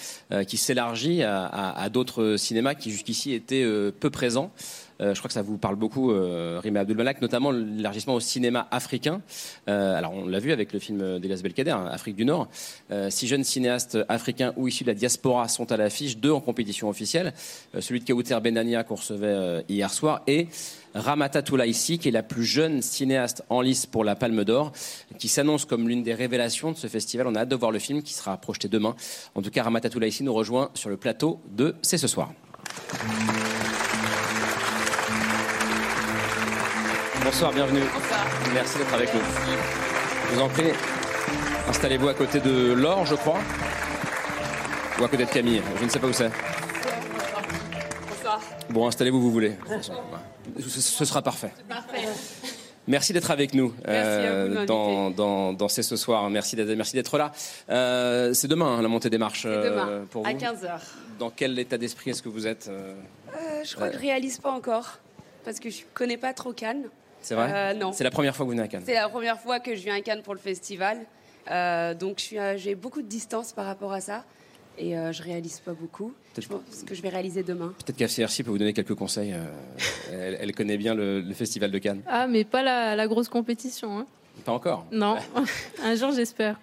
[0.47, 3.65] qui s'élargit à, d'autres cinémas qui jusqu'ici étaient
[3.99, 4.53] peu présents.
[5.01, 8.69] Euh, je crois que ça vous parle beaucoup, euh, Rima Abdulmalak, notamment l'élargissement au cinéma
[8.71, 9.21] africain.
[9.69, 12.49] Euh, alors, on l'a vu avec le film d'Elias Belkader, hein, Afrique du Nord.
[13.09, 16.89] Six jeunes cinéastes africains ou issus de la diaspora sont à l'affiche, deux en compétition
[16.89, 17.33] officielle.
[17.81, 20.49] Celui de Kauter Benania qu'on recevait hier soir et
[20.95, 24.73] Ramata Toulaïsi, qui est la plus jeune cinéaste en lice pour la Palme d'Or,
[25.19, 27.27] qui s'annonce comme l'une des révélations de ce festival.
[27.27, 28.95] On a hâte de voir le film qui sera projeté demain.
[29.35, 32.33] En tout cas, Ramata Toulaïsi nous rejoint sur le plateau de C'est ce soir.
[37.25, 37.83] Bonsoir, bienvenue.
[38.53, 39.21] Merci d'être avec nous.
[40.29, 40.73] Je vous en prie,
[41.69, 43.39] installez-vous à côté de Laure, je crois.
[45.01, 46.31] Ou à côté de Camille, je ne sais pas où c'est.
[48.09, 48.41] Bonsoir.
[48.71, 49.57] Bon, installez-vous où vous voulez.
[50.69, 51.53] Ce, sera parfait.
[51.69, 52.09] Parfait.
[52.89, 54.67] Merci d'être avec nous m'inviter.
[54.67, 56.29] dans, dans, dans C'est ce soir.
[56.29, 57.31] Merci d'être, merci d'être là.
[57.71, 60.29] Euh, c'est demain hein, la montée des marches demain, euh, pour vous.
[60.29, 60.81] à 15h.
[61.21, 62.95] Dans quel état d'esprit est-ce que vous êtes euh,
[63.65, 64.99] je crois que je réalise pas encore,
[65.45, 66.89] parce que je connais pas trop Cannes.
[67.23, 67.93] C'est vrai Euh, Non.
[67.93, 68.83] C'est la première fois que vous venez à Cannes.
[68.85, 70.99] C'est la première fois que je viens à Cannes pour le festival.
[71.51, 74.25] Euh, donc je suis à- j'ai beaucoup de distance par rapport à ça.
[74.79, 76.15] Et euh, je réalise pas beaucoup.
[76.39, 77.75] Je pense que je vais réaliser demain.
[77.85, 79.33] Peut-être qu'FCRC peut vous donner quelques conseils.
[79.35, 79.45] euh,
[80.11, 82.01] elle, elle connaît bien le, le festival de Cannes.
[82.07, 83.99] Ah, mais pas la, la grosse compétition.
[83.99, 84.07] hein.
[84.47, 84.87] Pas encore.
[84.91, 85.17] Non,
[85.85, 86.59] un jour j'espère.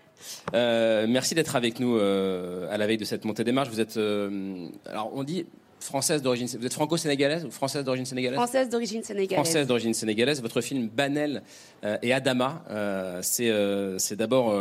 [0.55, 3.70] Euh, merci d'être avec nous euh, à la veille de cette montée des marches.
[3.70, 5.45] Vous êtes, euh, alors on dit
[5.80, 8.38] française d'origine, vous êtes franco-sénégalaise ou française d'origine sénégalaise?
[8.38, 9.44] Française d'origine sénégalaise.
[9.46, 10.42] Française d'origine sénégalaise.
[10.42, 11.42] Votre film Banel
[11.84, 14.54] euh, et Adama, euh, c'est euh, c'est d'abord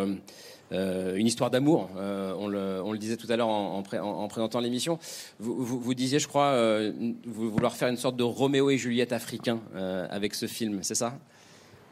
[0.71, 1.89] une histoire d'amour.
[1.97, 4.99] On, le, on le disait tout à l'heure en, en pré- en- en présentant l'émission.
[5.41, 6.55] Vous, vous, vous disiez, je crois,
[7.27, 9.61] vous- vouloir faire une sorte de Roméo et Juliette africain
[10.11, 11.15] avec ce film, c'est ça?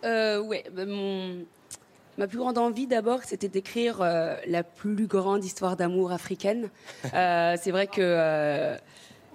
[0.05, 1.39] Ouais, bah, mon...
[2.18, 6.68] ma plus grande envie d'abord, c'était d'écrire euh, la plus grande histoire d'amour africaine.
[7.14, 8.77] Euh, c'est vrai que euh,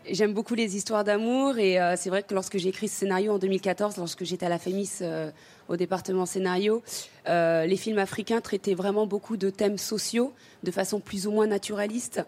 [0.09, 3.33] j'aime beaucoup les histoires d'amour et euh, c'est vrai que lorsque j'ai écrit ce scénario
[3.33, 5.31] en 2014, lorsque j'étais à la FEMIS euh,
[5.67, 6.81] au département scénario,
[7.27, 10.33] euh, les films africains traitaient vraiment beaucoup de thèmes sociaux
[10.63, 12.21] de façon plus ou moins naturaliste.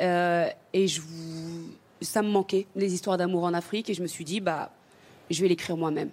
[0.00, 1.00] Euh, et je
[2.00, 4.70] ça me manquait, les histoires d'amour en Afrique, et je me suis dit, bah,
[5.30, 6.10] je vais l'écrire moi-même.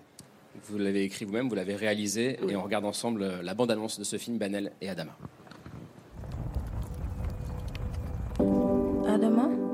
[0.64, 4.18] Vous l'avez écrit vous-même, vous l'avez réalisé, et on regarde ensemble la bande-annonce de ce
[4.18, 5.16] film Banel et Adama.
[9.08, 9.65] Adama?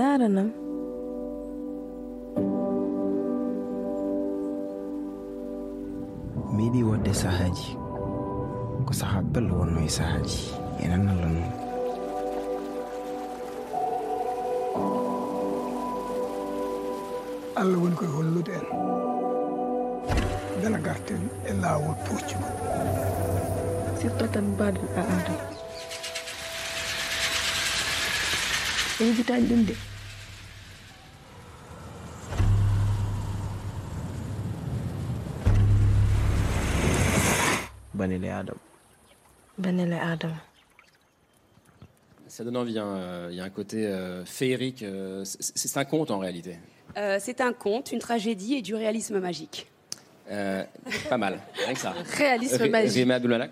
[0.00, 0.48] Daranam
[6.56, 7.70] mi yiɗi wadde sahaji.
[8.86, 10.40] Ko saha belɗo wonno e sahaji.
[10.82, 11.52] Enen allah noon
[17.60, 18.66] allah woni koye hollude en.
[20.60, 22.54] Bela garten e laawol puccugol
[24.00, 25.44] surtout tan mbaɗen a adama
[29.00, 29.74] e yejitani ɗum de
[38.00, 38.58] banele adam
[39.58, 40.40] banele adama
[42.28, 46.10] Ça donne envie, hein, il y a un côté euh, féerique, euh, c'est un conte
[46.12, 46.58] en réalité.
[46.96, 49.66] Euh, c'est un conte, une tragédie et du réalisme magique.
[50.30, 50.62] Euh,
[51.08, 51.92] pas mal, rien que ça.
[52.16, 52.94] Réalisme magique.
[52.94, 53.50] Rima Abdulmalak,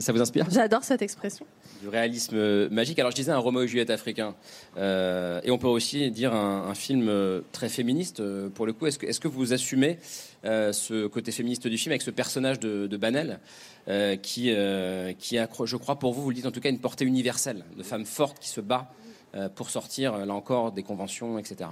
[0.00, 1.46] ça vous inspire J'adore cette expression.
[1.80, 2.98] Du réalisme euh, magique.
[2.98, 4.34] Alors je disais un Roméo et Juliette africain.
[4.76, 8.86] Euh, et on peut aussi dire un, un film euh, très féministe pour le coup.
[8.86, 9.98] Est-ce que, est que vous assumez
[10.44, 13.40] euh, ce côté féministe du film avec ce personnage de, de Banel
[13.88, 16.70] euh, qui, euh, qui a, je crois pour vous, vous le dites en tout cas,
[16.70, 18.92] une portée universelle, de femme forte qui se bat
[19.34, 21.70] euh, pour sortir, là encore, des conventions, etc.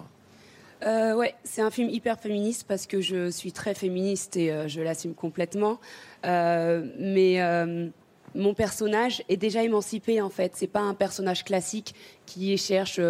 [0.87, 4.68] Euh, ouais, c'est un film hyper féministe parce que je suis très féministe et euh,
[4.68, 5.81] je l'assume complètement.
[6.24, 7.89] Euh, mais euh,
[8.35, 10.53] mon personnage est déjà émancipé en fait.
[10.55, 11.95] C'est pas un personnage classique
[12.26, 13.01] qui cherche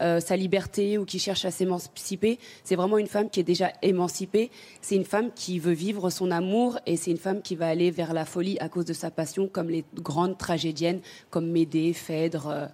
[0.00, 2.38] sa liberté ou qui cherche à s'émanciper.
[2.62, 4.50] C'est vraiment une femme qui est déjà émancipée.
[4.80, 7.90] C'est une femme qui veut vivre son amour et c'est une femme qui va aller
[7.90, 11.00] vers la folie à cause de sa passion, comme les grandes tragédiennes
[11.30, 12.68] comme Médée, Phèdre.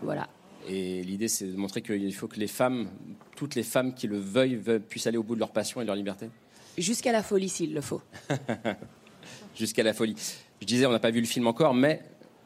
[0.00, 0.28] voilà.
[0.68, 2.88] Et l'idée, c'est de montrer qu'il faut que les femmes,
[3.36, 5.84] toutes les femmes qui le veuillent, veuillent- puissent aller au bout de leur passion et
[5.84, 6.28] de leur liberté.
[6.78, 8.02] Jusqu'à la folie s'il le faut.
[9.56, 10.14] Jusqu'à la folie.
[10.60, 12.02] Je disais, on n'a pas vu le film encore, mais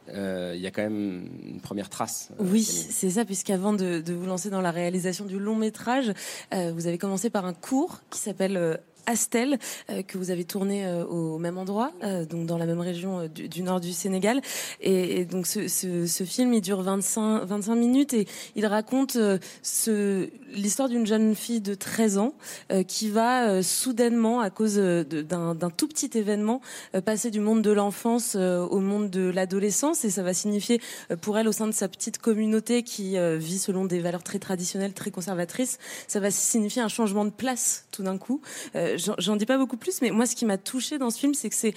[0.09, 2.31] euh, il y a quand même une première trace.
[2.41, 6.13] euh, Oui, c'est ça, puisqu'avant de, de vous lancer dans la réalisation du long métrage,
[6.53, 8.77] euh, vous avez commencé par un cours qui s'appelle euh,
[9.07, 9.59] Astel,
[9.91, 13.29] euh, que vous avez tourné euh, au même endroit, euh, donc dans la même région
[13.29, 14.41] du, nord du Sénégal.
[14.81, 18.27] Et, donc ce, film, il dure 25, 25 minutes et
[18.57, 19.17] il raconte
[20.53, 22.35] l'histoire d'une jeune fille de 13 ans
[22.87, 26.61] qui va soudainement, à cause d'un, tout petit événement,
[27.05, 30.05] passer du monde de l'enfance au monde de l'adolescence.
[30.05, 30.81] Et ça va signifier
[31.21, 34.93] pour elle, au sein de sa petite communauté qui vit selon des valeurs très traditionnelles,
[34.93, 35.79] très conservatrices,
[36.09, 38.41] ça va signifier un changement de place tout d'un coup.
[38.97, 41.49] J'en, dis pas beaucoup plus, mais moi, ce qui m'a touché dans ce film, c'est
[41.49, 41.75] que c'est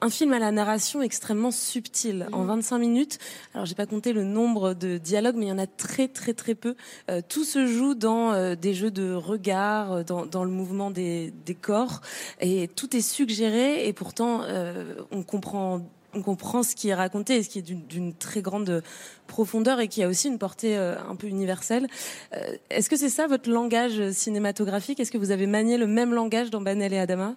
[0.00, 2.26] un film à la narration extrêmement subtile.
[2.32, 3.18] En 25 minutes,
[3.54, 6.34] alors j'ai pas compté le nombre de dialogues, mais il y en a très très
[6.34, 6.76] très peu.
[7.10, 10.90] Euh, tout se joue dans euh, des jeux de regard, euh, dans, dans le mouvement
[10.90, 12.02] des, des corps,
[12.40, 15.80] et tout est suggéré, et pourtant euh, on comprend
[16.14, 18.82] on comprend ce qui est raconté et ce qui est d'une- très grande
[19.26, 21.86] profondeur et qui a aussi une portée euh, un peu universelle.
[22.34, 25.00] Euh, Est-ce que c'est ça votre langage cinématographique?
[25.00, 27.34] Est-ce que vous avez manié le même langage dans Banel et Adama?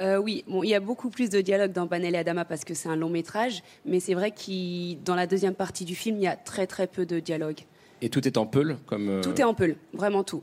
[0.00, 2.64] Euh, oui, bon, il y a beaucoup plus de dialogue dans Banel et Adama parce
[2.64, 6.16] que c'est un long métrage, mais c'est vrai que dans la deuxième partie du film,
[6.16, 7.60] il y a très très peu de dialogue.
[8.00, 9.20] Et tout est en peul, comme.
[9.22, 10.42] Tout est en peul, vraiment tout.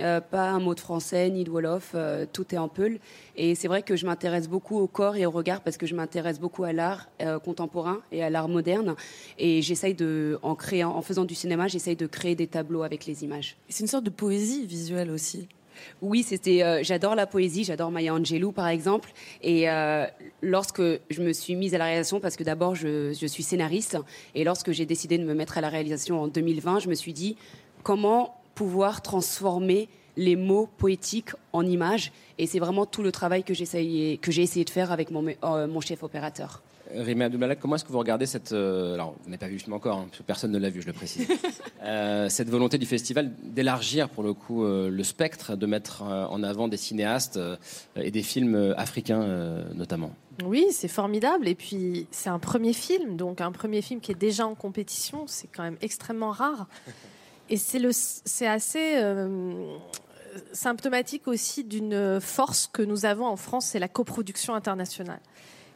[0.00, 2.98] Euh, pas un mot de français ni de wolof, euh, tout est en peul.
[3.36, 5.94] Et c'est vrai que je m'intéresse beaucoup au corps et au regard parce que je
[5.94, 8.94] m'intéresse beaucoup à l'art euh, contemporain et à l'art moderne.
[9.38, 13.06] Et j'essaye de, en créant, en faisant du cinéma, j'essaye de créer des tableaux avec
[13.06, 13.56] les images.
[13.68, 15.48] C'est une sorte de poésie visuelle aussi.
[16.02, 16.62] Oui, c'était.
[16.62, 19.10] euh, j'adore la poésie, j'adore Maya Angelou par exemple.
[19.42, 20.06] Et euh,
[20.42, 23.98] lorsque je me suis mise à la réalisation, parce que d'abord je, je suis scénariste,
[24.34, 27.12] et lorsque j'ai décidé de me mettre à la réalisation en 2020, je me suis
[27.12, 27.36] dit
[27.82, 32.10] comment pouvoir transformer les mots poétiques en images.
[32.38, 35.10] Et c'est vraiment tout le travail que j'ai essayé, que j'ai essayé de faire avec
[35.12, 36.62] mon, euh, mon chef opérateur.
[36.94, 38.52] Rémi Abdelmalak, comment est-ce que vous regardez cette.
[38.52, 40.70] euh, alors, vous n'avez pas vu le film encore, hein, parce que personne ne l'a
[40.70, 41.28] vu, je le précise.
[41.84, 46.26] Euh, cette volonté du festival d'élargir, pour le coup, euh, le spectre, de mettre euh,
[46.26, 47.56] en avant des cinéastes euh,
[47.94, 50.10] et des films euh, africains, euh, notamment.
[50.44, 51.46] Oui, c'est formidable.
[51.46, 55.26] Et puis, c'est un premier film, donc un premier film qui est déjà en compétition,
[55.28, 56.66] c'est quand même extrêmement rare.
[57.48, 59.76] Et c'est le, c'est assez euh,
[60.52, 65.20] symptomatique aussi d'une force que nous avons en France, c'est la coproduction internationale.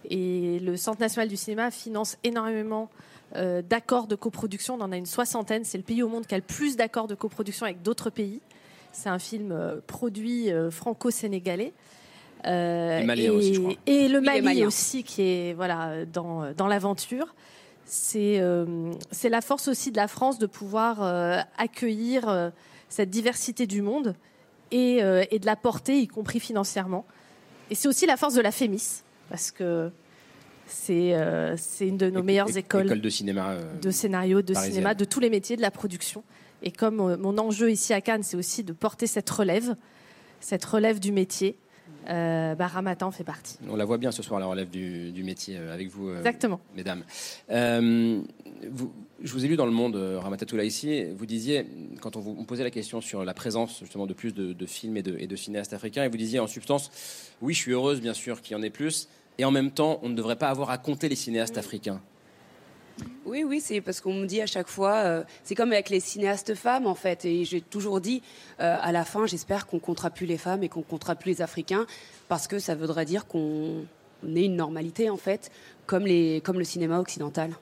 [0.08, 2.88] Et le Centre national du cinéma finance énormément
[3.36, 4.74] euh, d'accords de coproduction.
[4.74, 5.64] On en a une soixantaine.
[5.64, 8.40] C'est le pays au monde qui a le plus d'accords de coproduction avec d'autres pays.
[8.92, 11.72] C'est un film euh, produit euh, franco-sénégalais.
[12.46, 13.72] Euh, Et aussi, je crois.
[13.86, 14.66] et le Mali Maliens.
[14.66, 17.34] aussi, qui est voilà dans, dans l'aventure.
[17.92, 22.50] C'est euh, c'est la force aussi de la France de pouvoir euh, accueillir euh,
[22.88, 24.14] cette diversité du monde
[24.70, 24.98] et,
[25.30, 27.04] et de la porter, y compris financièrement.
[27.70, 29.90] Et c'est aussi la force de la FEMIS, parce que
[30.66, 33.50] c'est euh, une de nos meilleures écoles École de cinéma.
[33.50, 34.74] euh, de scénario, de parisienne.
[34.74, 36.22] cinéma, de tous les métiers, de la production.
[36.62, 39.74] Et comme euh, mon enjeu ici à Cannes, c'est aussi de porter cette relève,
[40.38, 41.56] cette relève du métier,
[42.10, 43.56] euh, bah, Ramatan fait partie.
[43.68, 46.18] On la voit bien ce soir, la relève du, du métier euh, avec vous, euh,
[46.18, 46.60] Exactement.
[46.76, 47.02] mesdames.
[47.50, 48.20] Euh,
[48.70, 48.92] vous-
[49.22, 51.66] je vous ai lu dans Le Monde, euh, Ramata ici, vous disiez,
[52.00, 54.66] quand on vous on posait la question sur la présence justement de plus de, de
[54.66, 56.90] films et de, et de cinéastes africains, et vous disiez en substance,
[57.42, 59.08] oui, je suis heureuse bien sûr qu'il y en ait plus,
[59.38, 62.00] et en même temps, on ne devrait pas avoir à compter les cinéastes africains.
[63.26, 66.00] Oui, oui, c'est parce qu'on me dit à chaque fois, euh, c'est comme avec les
[66.00, 68.22] cinéastes femmes en fait, et j'ai toujours dit,
[68.60, 71.42] euh, à la fin, j'espère qu'on comptera plus les femmes et qu'on comptera plus les
[71.42, 71.86] Africains,
[72.28, 73.84] parce que ça voudrait dire qu'on
[74.34, 75.50] ait une normalité en fait,
[75.86, 77.52] comme, les, comme le cinéma occidental.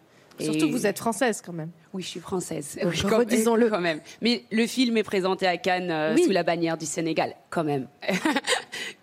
[0.40, 1.70] Surtout que vous êtes française quand même.
[1.92, 2.78] Oui, je suis française.
[2.84, 3.68] Oui, redisons-le.
[3.70, 4.00] quand même.
[4.22, 6.22] Mais le film est présenté à Cannes euh, Oui.
[6.24, 7.88] sous la bannière du Sénégal, quand même.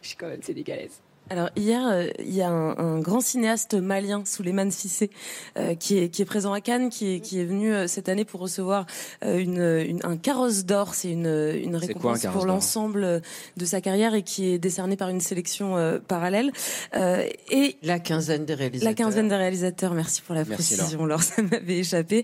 [0.02, 1.02] je suis quand même sénégalaise.
[1.32, 5.10] Alors hier, euh, il y a un, un grand cinéaste malien, Souleymane Cissé,
[5.58, 8.10] euh, qui, est, qui est présent à Cannes, qui est, qui est venu euh, cette
[8.10, 8.86] année pour recevoir
[9.24, 9.60] euh, une,
[9.90, 10.94] une- un carrosse d'or.
[10.94, 13.20] C'est une, une C'est quoi un récompense pour l'ensemble euh,
[13.58, 16.52] de sa carrière et qui est décernée par une sélection euh, parallèle.
[16.96, 18.92] Euh, et La quinzaine des réalisateurs.
[18.92, 22.24] la quinzaine des réalisateurs, merci pour la Merci, précision, Laure, ça m'avait échappé.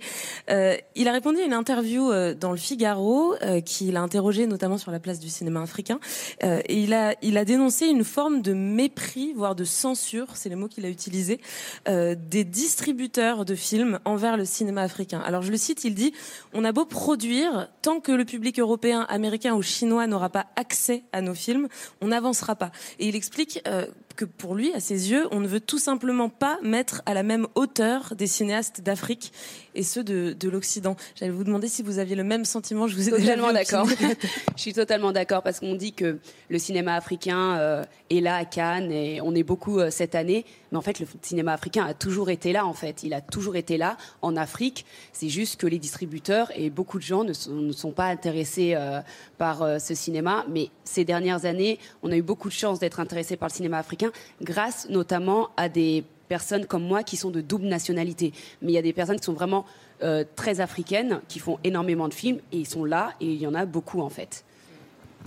[0.51, 4.45] Euh, il a répondu à une interview euh, dans le Figaro, euh, qui l'a interrogé
[4.45, 5.99] notamment sur la place du cinéma africain,
[6.43, 8.90] Euh, et il a, il a dénoncé une forme de mépris,
[9.35, 11.39] voire de censure, c'est les mots qu'il a utilisés,
[11.87, 15.19] euh, des distributeurs de films envers le cinéma africain.
[15.19, 16.13] Alors je le cite, il dit
[16.53, 21.03] On a beau produire, tant que le public européen, américain ou chinois n'aura pas accès
[21.11, 21.67] à nos films,
[22.01, 22.71] on n'avancera pas.
[22.99, 23.85] Et il explique, euh,
[24.15, 27.23] que pour lui, à ses yeux, on ne veut tout simplement pas mettre à la
[27.23, 29.31] même hauteur des cinéastes d'Afrique
[29.75, 30.95] et ceux de, de l'Occident.
[31.15, 32.87] J'allais vous demander si vous aviez le même sentiment.
[32.87, 33.87] Je vous ai Totalement d'accord.
[34.55, 38.45] Je suis totalement d'accord parce qu'on dit que le cinéma africain euh, est là à
[38.45, 40.45] Cannes et on est beaucoup euh, cette année.
[40.71, 42.65] Mais en fait, le cinéma africain a toujours été là.
[42.65, 44.85] En fait, il a toujours été là en Afrique.
[45.13, 48.73] C'est juste que les distributeurs et beaucoup de gens ne sont, ne sont pas intéressés
[48.75, 49.01] euh,
[49.37, 50.45] par ce cinéma.
[50.49, 53.77] Mais ces dernières années, on a eu beaucoup de chance d'être intéressés par le cinéma
[53.77, 54.00] africain
[54.41, 58.31] grâce notamment à des personnes comme moi qui sont de double nationalité.
[58.61, 59.65] Mais il y a des personnes qui sont vraiment
[60.03, 63.45] euh, très africaines, qui font énormément de films, et ils sont là, et il y
[63.47, 64.43] en a beaucoup en fait.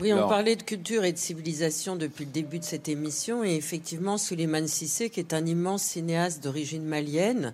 [0.01, 3.45] Oui, on Alors- parlait de culture et de civilisation depuis le début de cette émission.
[3.45, 7.53] Et effectivement, Souleymane Sissé, qui est un immense cinéaste d'origine malienne,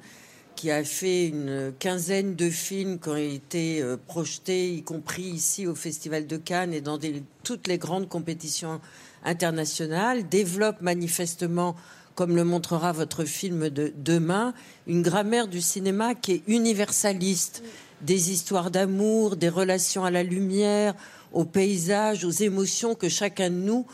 [0.57, 5.67] qui a fait une quinzaine de films qui ont été euh, projetés, y compris ici
[5.67, 8.81] au Festival de Cannes et dans des- toutes les grandes compétitions
[9.25, 11.77] internationales, développe manifestement,
[12.15, 14.55] comme le montrera votre film de demain,
[14.87, 17.63] une grammaire du cinéma qui est universaliste,
[18.03, 20.95] des histoires d'amour, des relations à la lumière,
[21.33, 23.87] au paysage, aux émotions que chacun de nous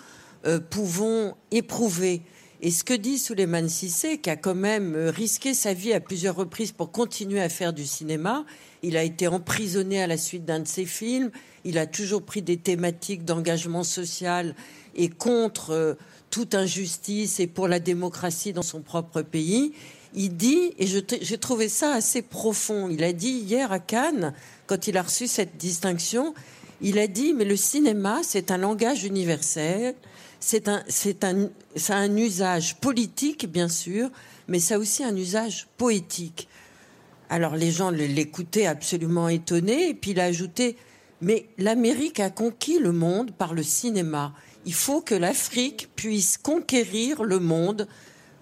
[0.47, 2.22] euh, pouvons éprouver.
[2.62, 6.01] Et ce que dit Souleymane Sissé, qui a quand même euh, risqué sa vie à
[6.01, 8.47] plusieurs reprises pour continuer à faire du cinéma,
[8.83, 11.31] il a été emprisonné à la suite d'un de ses films,
[11.66, 14.54] il a toujours pris des thématiques d'engagement social
[14.94, 15.94] et contre euh,
[16.30, 19.72] toute injustice et pour la démocratie dans son propre pays.
[20.14, 24.32] Il dit, et j'ai trouvé ça assez profond, il a dit hier à Cannes,
[24.66, 26.32] quand il a reçu cette distinction,
[26.80, 29.94] il a dit, mais le cinéma, c'est un langage universel,
[30.40, 30.84] c'est un,
[31.22, 34.08] un, ça un usage politique, bien sûr,
[34.48, 36.48] mais ça a aussi un usage poétique.
[37.28, 40.76] Alors les gens l'écoutaient absolument étonnés, et puis il a ajouté,
[41.20, 44.34] mais l'Amérique a conquis le monde par le cinéma.
[44.64, 47.88] Il faut que l'Afrique puisse conquérir le monde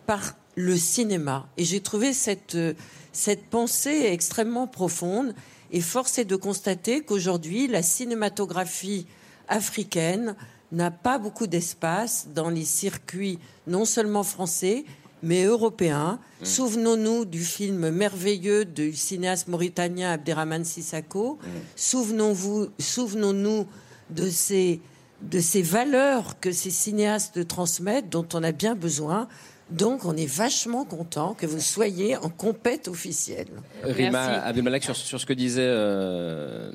[0.06, 1.48] par le cinéma.
[1.56, 2.74] Et j'ai trouvé cette, euh,
[3.12, 5.34] cette pensée extrêmement profonde.
[5.70, 9.06] Et force est de constater qu'aujourd'hui, la cinématographie
[9.48, 10.36] africaine
[10.72, 14.84] n'a pas beaucoup d'espace dans les circuits non seulement français,
[15.24, 16.20] mais européens.
[16.40, 16.44] Mm.
[16.44, 21.38] Souvenons-nous du film merveilleux du cinéaste mauritanien Abderrahmane Sissako.
[21.76, 23.66] Souvenons-nous
[24.10, 24.80] de ces,
[25.22, 29.28] de ces valeurs que ces cinéastes transmettent, dont on a bien besoin.
[29.70, 33.48] Donc, on est vachement content que vous soyez en compète officielle.
[33.82, 36.70] Rima Abdelmalek sur, sur ce que disait euh,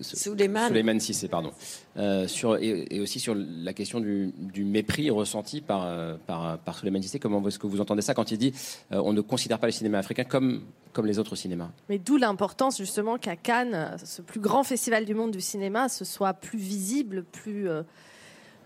[0.00, 0.68] Souleymane.
[0.68, 1.52] Souleymane Sissé, pardon.
[1.96, 6.58] Euh, sur, et, et aussi sur la question du, du mépris ressenti par, euh, par,
[6.58, 7.18] par Souleymane Sissé.
[7.18, 8.54] Comment est-ce que vous entendez ça quand il dit
[8.92, 10.62] euh, on ne considère pas le cinéma africain comme,
[10.92, 15.14] comme les autres cinémas Mais d'où l'importance justement qu'à Cannes, ce plus grand festival du
[15.14, 17.82] monde du cinéma, ce soit plus visible, plus, euh,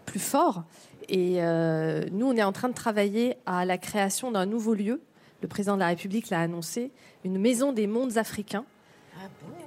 [0.04, 0.64] plus fort.
[1.09, 5.00] Et euh, nous, on est en train de travailler à la création d'un nouveau lieu.
[5.42, 6.90] Le président de la République l'a annoncé,
[7.24, 8.64] une maison des mondes africains.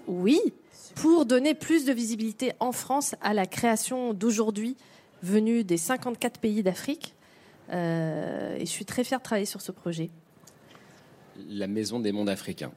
[0.07, 0.39] Oui,
[0.95, 4.75] pour donner plus de visibilité en France à la création d'aujourd'hui
[5.23, 7.15] venue des 54 pays d'Afrique.
[7.71, 10.09] Euh, et je suis très fière de travailler sur ce projet.
[11.49, 12.71] La maison des mondes africains.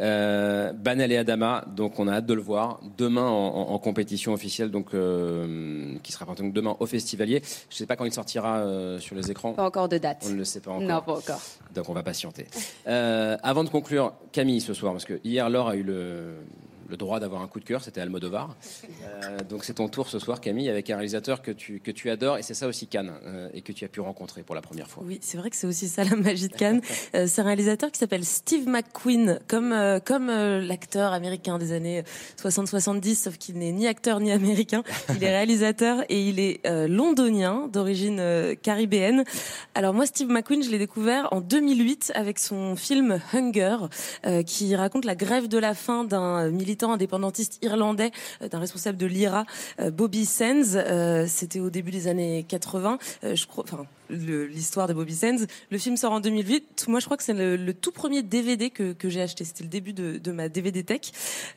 [0.00, 3.78] Euh, Banal et Adama, donc on a hâte de le voir demain en, en- en
[3.78, 7.42] compétition officielle, donc euh, qui sera donc demain au Festivalier.
[7.70, 9.52] Je ne sais pas quand il sortira euh, sur les écrans.
[9.52, 10.24] Pas encore de date.
[10.26, 10.82] On ne le sait pas encore.
[10.82, 11.40] Non, pas encore.
[11.74, 12.46] Donc on va patienter.
[12.86, 16.34] Euh, avant de conclure, Camille ce soir, parce que hier Laure a eu le,
[16.92, 18.54] le droit d'avoir un coup de cœur, c'était Almodovar.
[19.02, 22.10] Euh, donc c'est ton tour ce soir, Camille, avec un réalisateur que tu, que tu
[22.10, 24.60] adores, et c'est ça aussi Cannes, euh, et que tu as pu rencontrer pour la
[24.60, 25.02] première fois.
[25.06, 26.80] Oui, c'est vrai que c'est aussi ça la magie de Cannes.
[27.14, 29.74] Euh, c'est un réalisateur qui s'appelle Steve McQueen, comme
[30.04, 32.04] comme l'acteur américain des années
[32.40, 34.82] 60-70, sauf qu'il n'est ni acteur ni américain.
[35.14, 39.24] Il est réalisateur et il est londonien d'origine caribéenne.
[39.74, 43.76] Alors moi, Steve McQueen, je l'ai découvert en 2008 avec son film Hunger,
[44.46, 48.10] qui raconte la grève de la faim d'un militant indépendantiste irlandais,
[48.42, 49.44] euh, d'un responsable de l'IRA,
[49.80, 50.74] euh, Bobby Sands.
[50.74, 52.98] Euh, C'était au début des années 80.
[53.24, 53.64] Euh, je crois,
[54.12, 55.44] l'histoire de Bobby Sands.
[55.70, 56.86] Le film sort en 2008.
[56.88, 59.44] Moi, je crois que c'est le, le tout premier DVD que, que j'ai acheté.
[59.44, 61.00] C'était le début de, de ma DVD tech.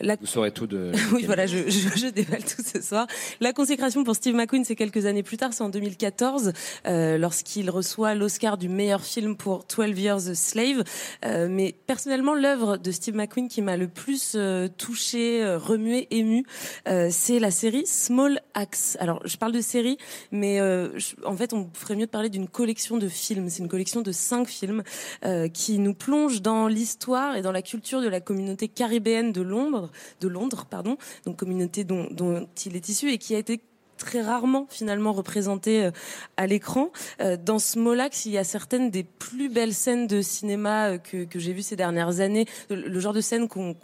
[0.02, 0.16] La...
[0.16, 0.92] Vous saurez tout de.
[1.14, 3.08] oui, voilà, je, je, je déballe tout ce soir.
[3.40, 6.54] La consécration pour Steve McQueen, c'est quelques années plus tard, c'est en 2014,
[6.88, 10.84] euh, lorsqu'il reçoit l'Oscar du meilleur film pour 12 Years a Slave.
[11.26, 16.08] Euh, mais personnellement, l'œuvre de Steve McQueen qui m'a le plus euh, touché, euh, remué,
[16.12, 16.46] ému,
[16.88, 18.98] euh, c'est la série Small Axe.
[19.00, 19.98] Alors, je parle de série,
[20.32, 23.50] mais euh, je- en fait, on ferait mieux de parler d'une collection de films.
[23.50, 24.84] C'est une collection de cinq films
[25.24, 29.42] euh, qui nous plonge dans l'histoire et dans la culture de la communauté caribéenne de
[29.42, 29.92] Londres,
[30.22, 33.62] de Londres, pardon, donc communauté dont, dont il est issu et qui a été
[33.98, 35.92] très rarement finalement représenté euh,
[36.38, 36.92] à l'écran.
[37.22, 41.24] Euh, dans Smolax, il y a certaines des plus belles scènes de cinéma euh, que,
[41.26, 42.46] que j'ai vues ces dernières années.
[42.70, 43.76] Le, genre de scène qu'on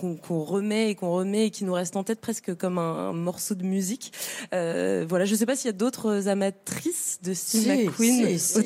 [0.45, 3.55] remet et qu'on remet et qui nous reste en tête presque comme un, un morceau
[3.55, 4.12] de musique.
[4.53, 8.38] Euh, voilà, je ne sais pas s'il y a d'autres amatrices de Steve Si, McQueen.
[8.39, 8.62] si,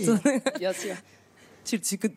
[0.60, 0.96] Bien sûr.
[1.66, 2.08] tu, tu, co-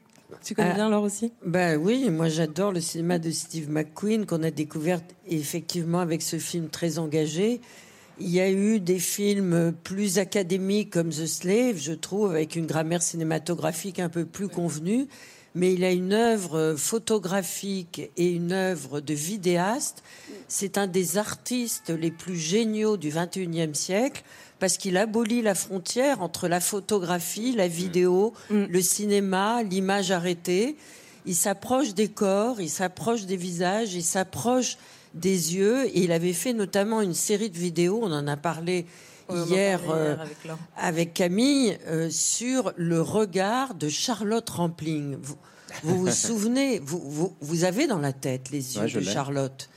[0.45, 0.75] tu connais Ah.
[0.75, 1.33] bien Laure aussi?
[1.45, 6.39] Ben oui, moi j'adore le cinéma de Steve McQueen qu'on a découvert effectivement avec ce
[6.39, 7.61] film très engagé.
[8.21, 12.67] Il y a eu des films plus académiques comme The Slave, je trouve, avec une
[12.67, 15.07] grammaire cinématographique un peu plus convenue.
[15.55, 20.03] Mais il a une œuvre photographique et une œuvre de vidéaste.
[20.49, 24.25] C'est un des artistes les plus géniaux du 21e siècle
[24.59, 30.77] parce qu'il abolit la frontière entre la photographie, la vidéo, le cinéma, l'image arrêtée.
[31.25, 34.77] Il s'approche des corps, il s'approche des visages, il s'approche
[35.15, 35.87] des yeux.
[35.87, 38.87] Et il avait fait notamment une série de vidéos, on en a parlé
[39.29, 40.17] en hier, euh,
[40.77, 45.17] avec Camille euh, sur le regard de Charlotte Rampling.
[45.21, 45.37] Vous
[45.83, 49.01] vous, vous souvenez, vous, vous, vous avez dans la tête les yeux Ouais, de.
[49.03, 49.69] Charlotte?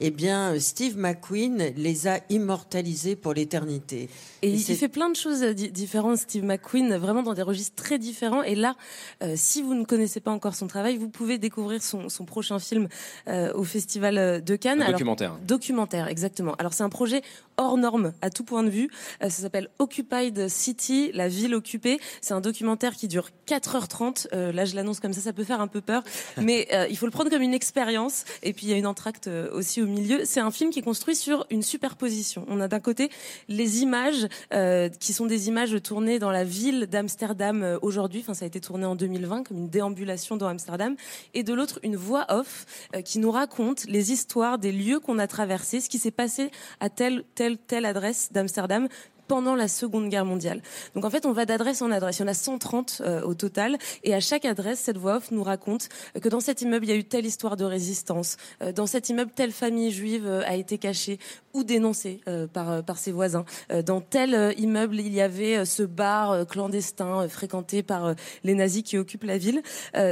[0.00, 4.08] Eh bien, Steve McQueen les a immortalisés pour l'éternité.
[4.42, 7.34] Et, il, c'est- il fait plein de choses euh, di- différentes, Steve McQueen, vraiment dans
[7.34, 8.42] des registres très différents.
[8.42, 8.74] Et là,
[9.22, 12.58] euh, si vous ne connaissez pas encore son travail, vous pouvez découvrir son, son prochain
[12.58, 12.88] film
[13.28, 14.78] euh, au Festival de Cannes.
[14.80, 15.36] Un Alors, documentaire.
[15.46, 16.54] Documentaire, exactement.
[16.58, 17.20] Alors c'est un projet
[17.58, 18.88] hors norme à tout point de vue.
[19.22, 22.00] Euh, ça s'appelle Occupied City, la ville occupée.
[22.22, 24.28] C'est un documentaire qui dure 4h30.
[24.32, 26.02] Euh, là, je l'annonce comme ça, ça peut faire un peu peur.
[26.38, 28.24] Mais euh, il faut le prendre comme une expérience.
[28.42, 29.86] Et puis il y a une entracte aussi au
[30.24, 32.44] C'est un film qui est construit sur une superposition.
[32.48, 33.10] On a d'un côté
[33.48, 38.20] les images euh, qui sont des images tournées dans la ville d'Amsterdam euh, aujourd'hui.
[38.20, 40.96] Enfin, ça a été tourné en 2020 comme une déambulation dans Amsterdam.
[41.34, 45.18] Et de l'autre, une voix off euh, qui nous raconte les histoires des lieux qu'on
[45.18, 48.88] a traversés, ce qui s'est passé à telle, telle, telle adresse d'Amsterdam
[49.30, 50.60] pendant la Seconde Guerre mondiale.
[50.96, 52.18] Donc en fait, on va d'adresse en adresse.
[52.18, 53.78] Il y en a 130 euh, au total.
[54.02, 55.88] Et à chaque adresse, cette voix off nous raconte
[56.20, 58.38] que dans cet immeuble, il y a eu telle histoire de résistance.
[58.60, 61.20] Euh, dans cet immeuble, telle famille juive euh, a été cachée
[61.54, 62.20] ou dénoncée
[62.52, 63.44] par, par ses voisins.
[63.84, 68.14] Dans tel immeuble, il y avait ce bar clandestin fréquenté par
[68.44, 69.60] les nazis qui occupent la ville.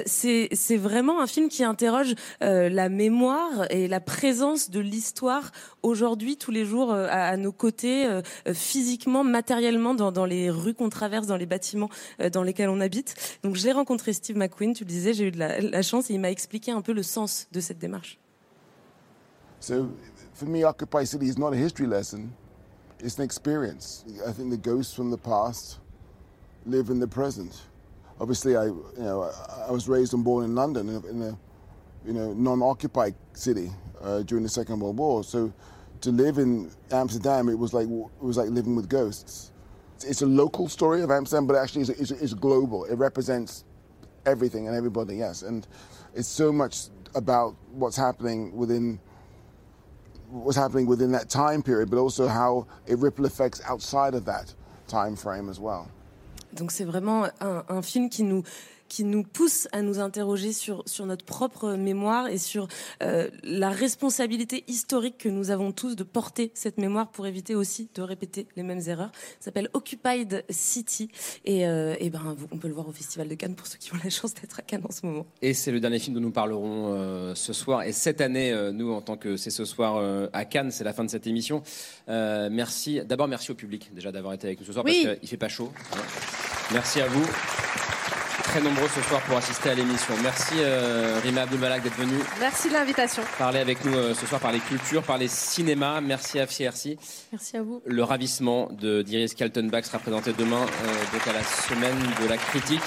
[0.04, 5.52] C'est vraiment un film qui interroge la mémoire et la présence de l'histoire
[5.84, 8.22] aujourd'hui, tous les jours, à, nos côtés, euh,
[9.24, 11.90] matériellement, dans, dans les rues qu'on traverse, dans les bâtiments
[12.20, 13.14] euh, dans lesquels on habite.
[13.42, 16.14] Donc j'ai rencontré Steve McQueen, tu le disais, j'ai eu de la, la chance et
[16.14, 18.18] il m'a expliqué un peu le sens de cette démarche.
[19.60, 19.88] So
[20.34, 22.30] for me, Occupy City is not a history lesson,
[23.00, 24.04] it's an experience.
[24.26, 25.80] I think the ghosts from the past
[26.64, 27.52] live in the present.
[28.20, 29.30] Obviously, I, you know,
[29.68, 31.38] I, was raised and born in London, in a,
[32.04, 33.70] you know, non-occupied city
[34.02, 35.22] uh, during the Second World War.
[35.22, 35.52] So
[36.00, 39.52] to live in Amsterdam, it was like it was like living with ghosts.
[40.06, 42.84] It's a local story of Amsterdam, but actually it's, it's, it's global.
[42.84, 43.64] It represents
[44.26, 45.42] everything and everybody, yes.
[45.42, 45.66] And
[46.14, 49.00] it's so much about what's happening within
[50.30, 54.54] what's happening within that time period, but also how it ripple effects outside of that
[54.86, 55.88] time frame as well.
[56.54, 58.42] Donc c'est vraiment un, un film qui nous
[58.88, 62.68] qui nous pousse à nous interroger sur sur notre propre mémoire et sur
[63.02, 67.88] euh, la responsabilité historique que nous avons tous de porter cette mémoire pour éviter aussi
[67.94, 69.10] de répéter les mêmes erreurs.
[69.40, 71.10] Ça s'appelle Occupied City
[71.44, 73.92] et, euh, et ben on peut le voir au Festival de Cannes pour ceux qui
[73.92, 75.26] ont la chance d'être à Cannes en ce moment.
[75.42, 77.82] Et c'est le dernier film dont nous parlerons euh, ce soir.
[77.82, 80.92] Et cette année, euh, nous, en tant que c'est ce soir à Cannes, c'est la
[80.92, 81.62] fin de cette émission.
[82.06, 83.00] Merci.
[83.04, 85.02] D'abord, merci au public déjà d'avoir été avec nous ce soir Oui.
[85.04, 85.70] parce qu'il fait pas chaud.
[85.92, 85.96] hein.
[86.72, 87.87] Merci à vous.
[88.48, 90.14] Très nombreux ce soir pour assister à l'émission.
[90.22, 93.22] Merci euh, Rima Abdulmalak d'être venue Merci de l'invitation.
[93.38, 96.00] parler avec nous euh, ce soir par les cultures, par les cinémas.
[96.00, 96.96] Merci à FCRC.
[97.30, 97.82] Merci à vous.
[97.84, 102.38] Le ravissement de d'Iris Kaltenbach sera présenté demain, euh, donc à la semaine de la
[102.38, 102.80] critique.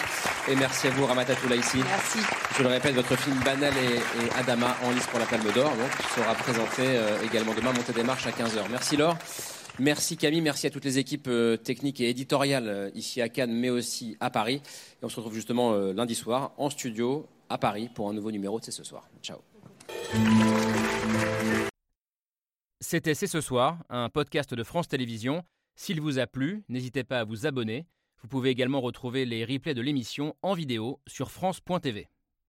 [0.47, 1.77] Et merci à vous, Ramata Toulaïsi.
[1.77, 2.19] Merci.
[2.57, 3.95] Je le répète, votre film Banal et,
[4.25, 7.93] et Adama en lice pour la Palme d'Or, donc sera présenté euh, également demain, montée
[7.93, 8.63] des marches à 15h.
[8.71, 9.15] Merci Laure.
[9.81, 13.51] Merci Camille, merci à toutes les équipes euh, techniques et éditoriales euh, ici à Cannes,
[13.51, 14.61] mais aussi à Paris.
[15.01, 18.29] Et on se retrouve justement euh, lundi soir en studio à Paris pour un nouveau
[18.29, 19.09] numéro de C'est ce soir.
[19.23, 19.39] Ciao.
[22.79, 25.41] C'était C'est ce soir, un podcast de France Télévisions.
[25.73, 27.87] S'il vous a plu, n'hésitez pas à vous abonner.
[28.21, 32.07] Vous pouvez également retrouver les replays de l'émission en vidéo sur France.tv.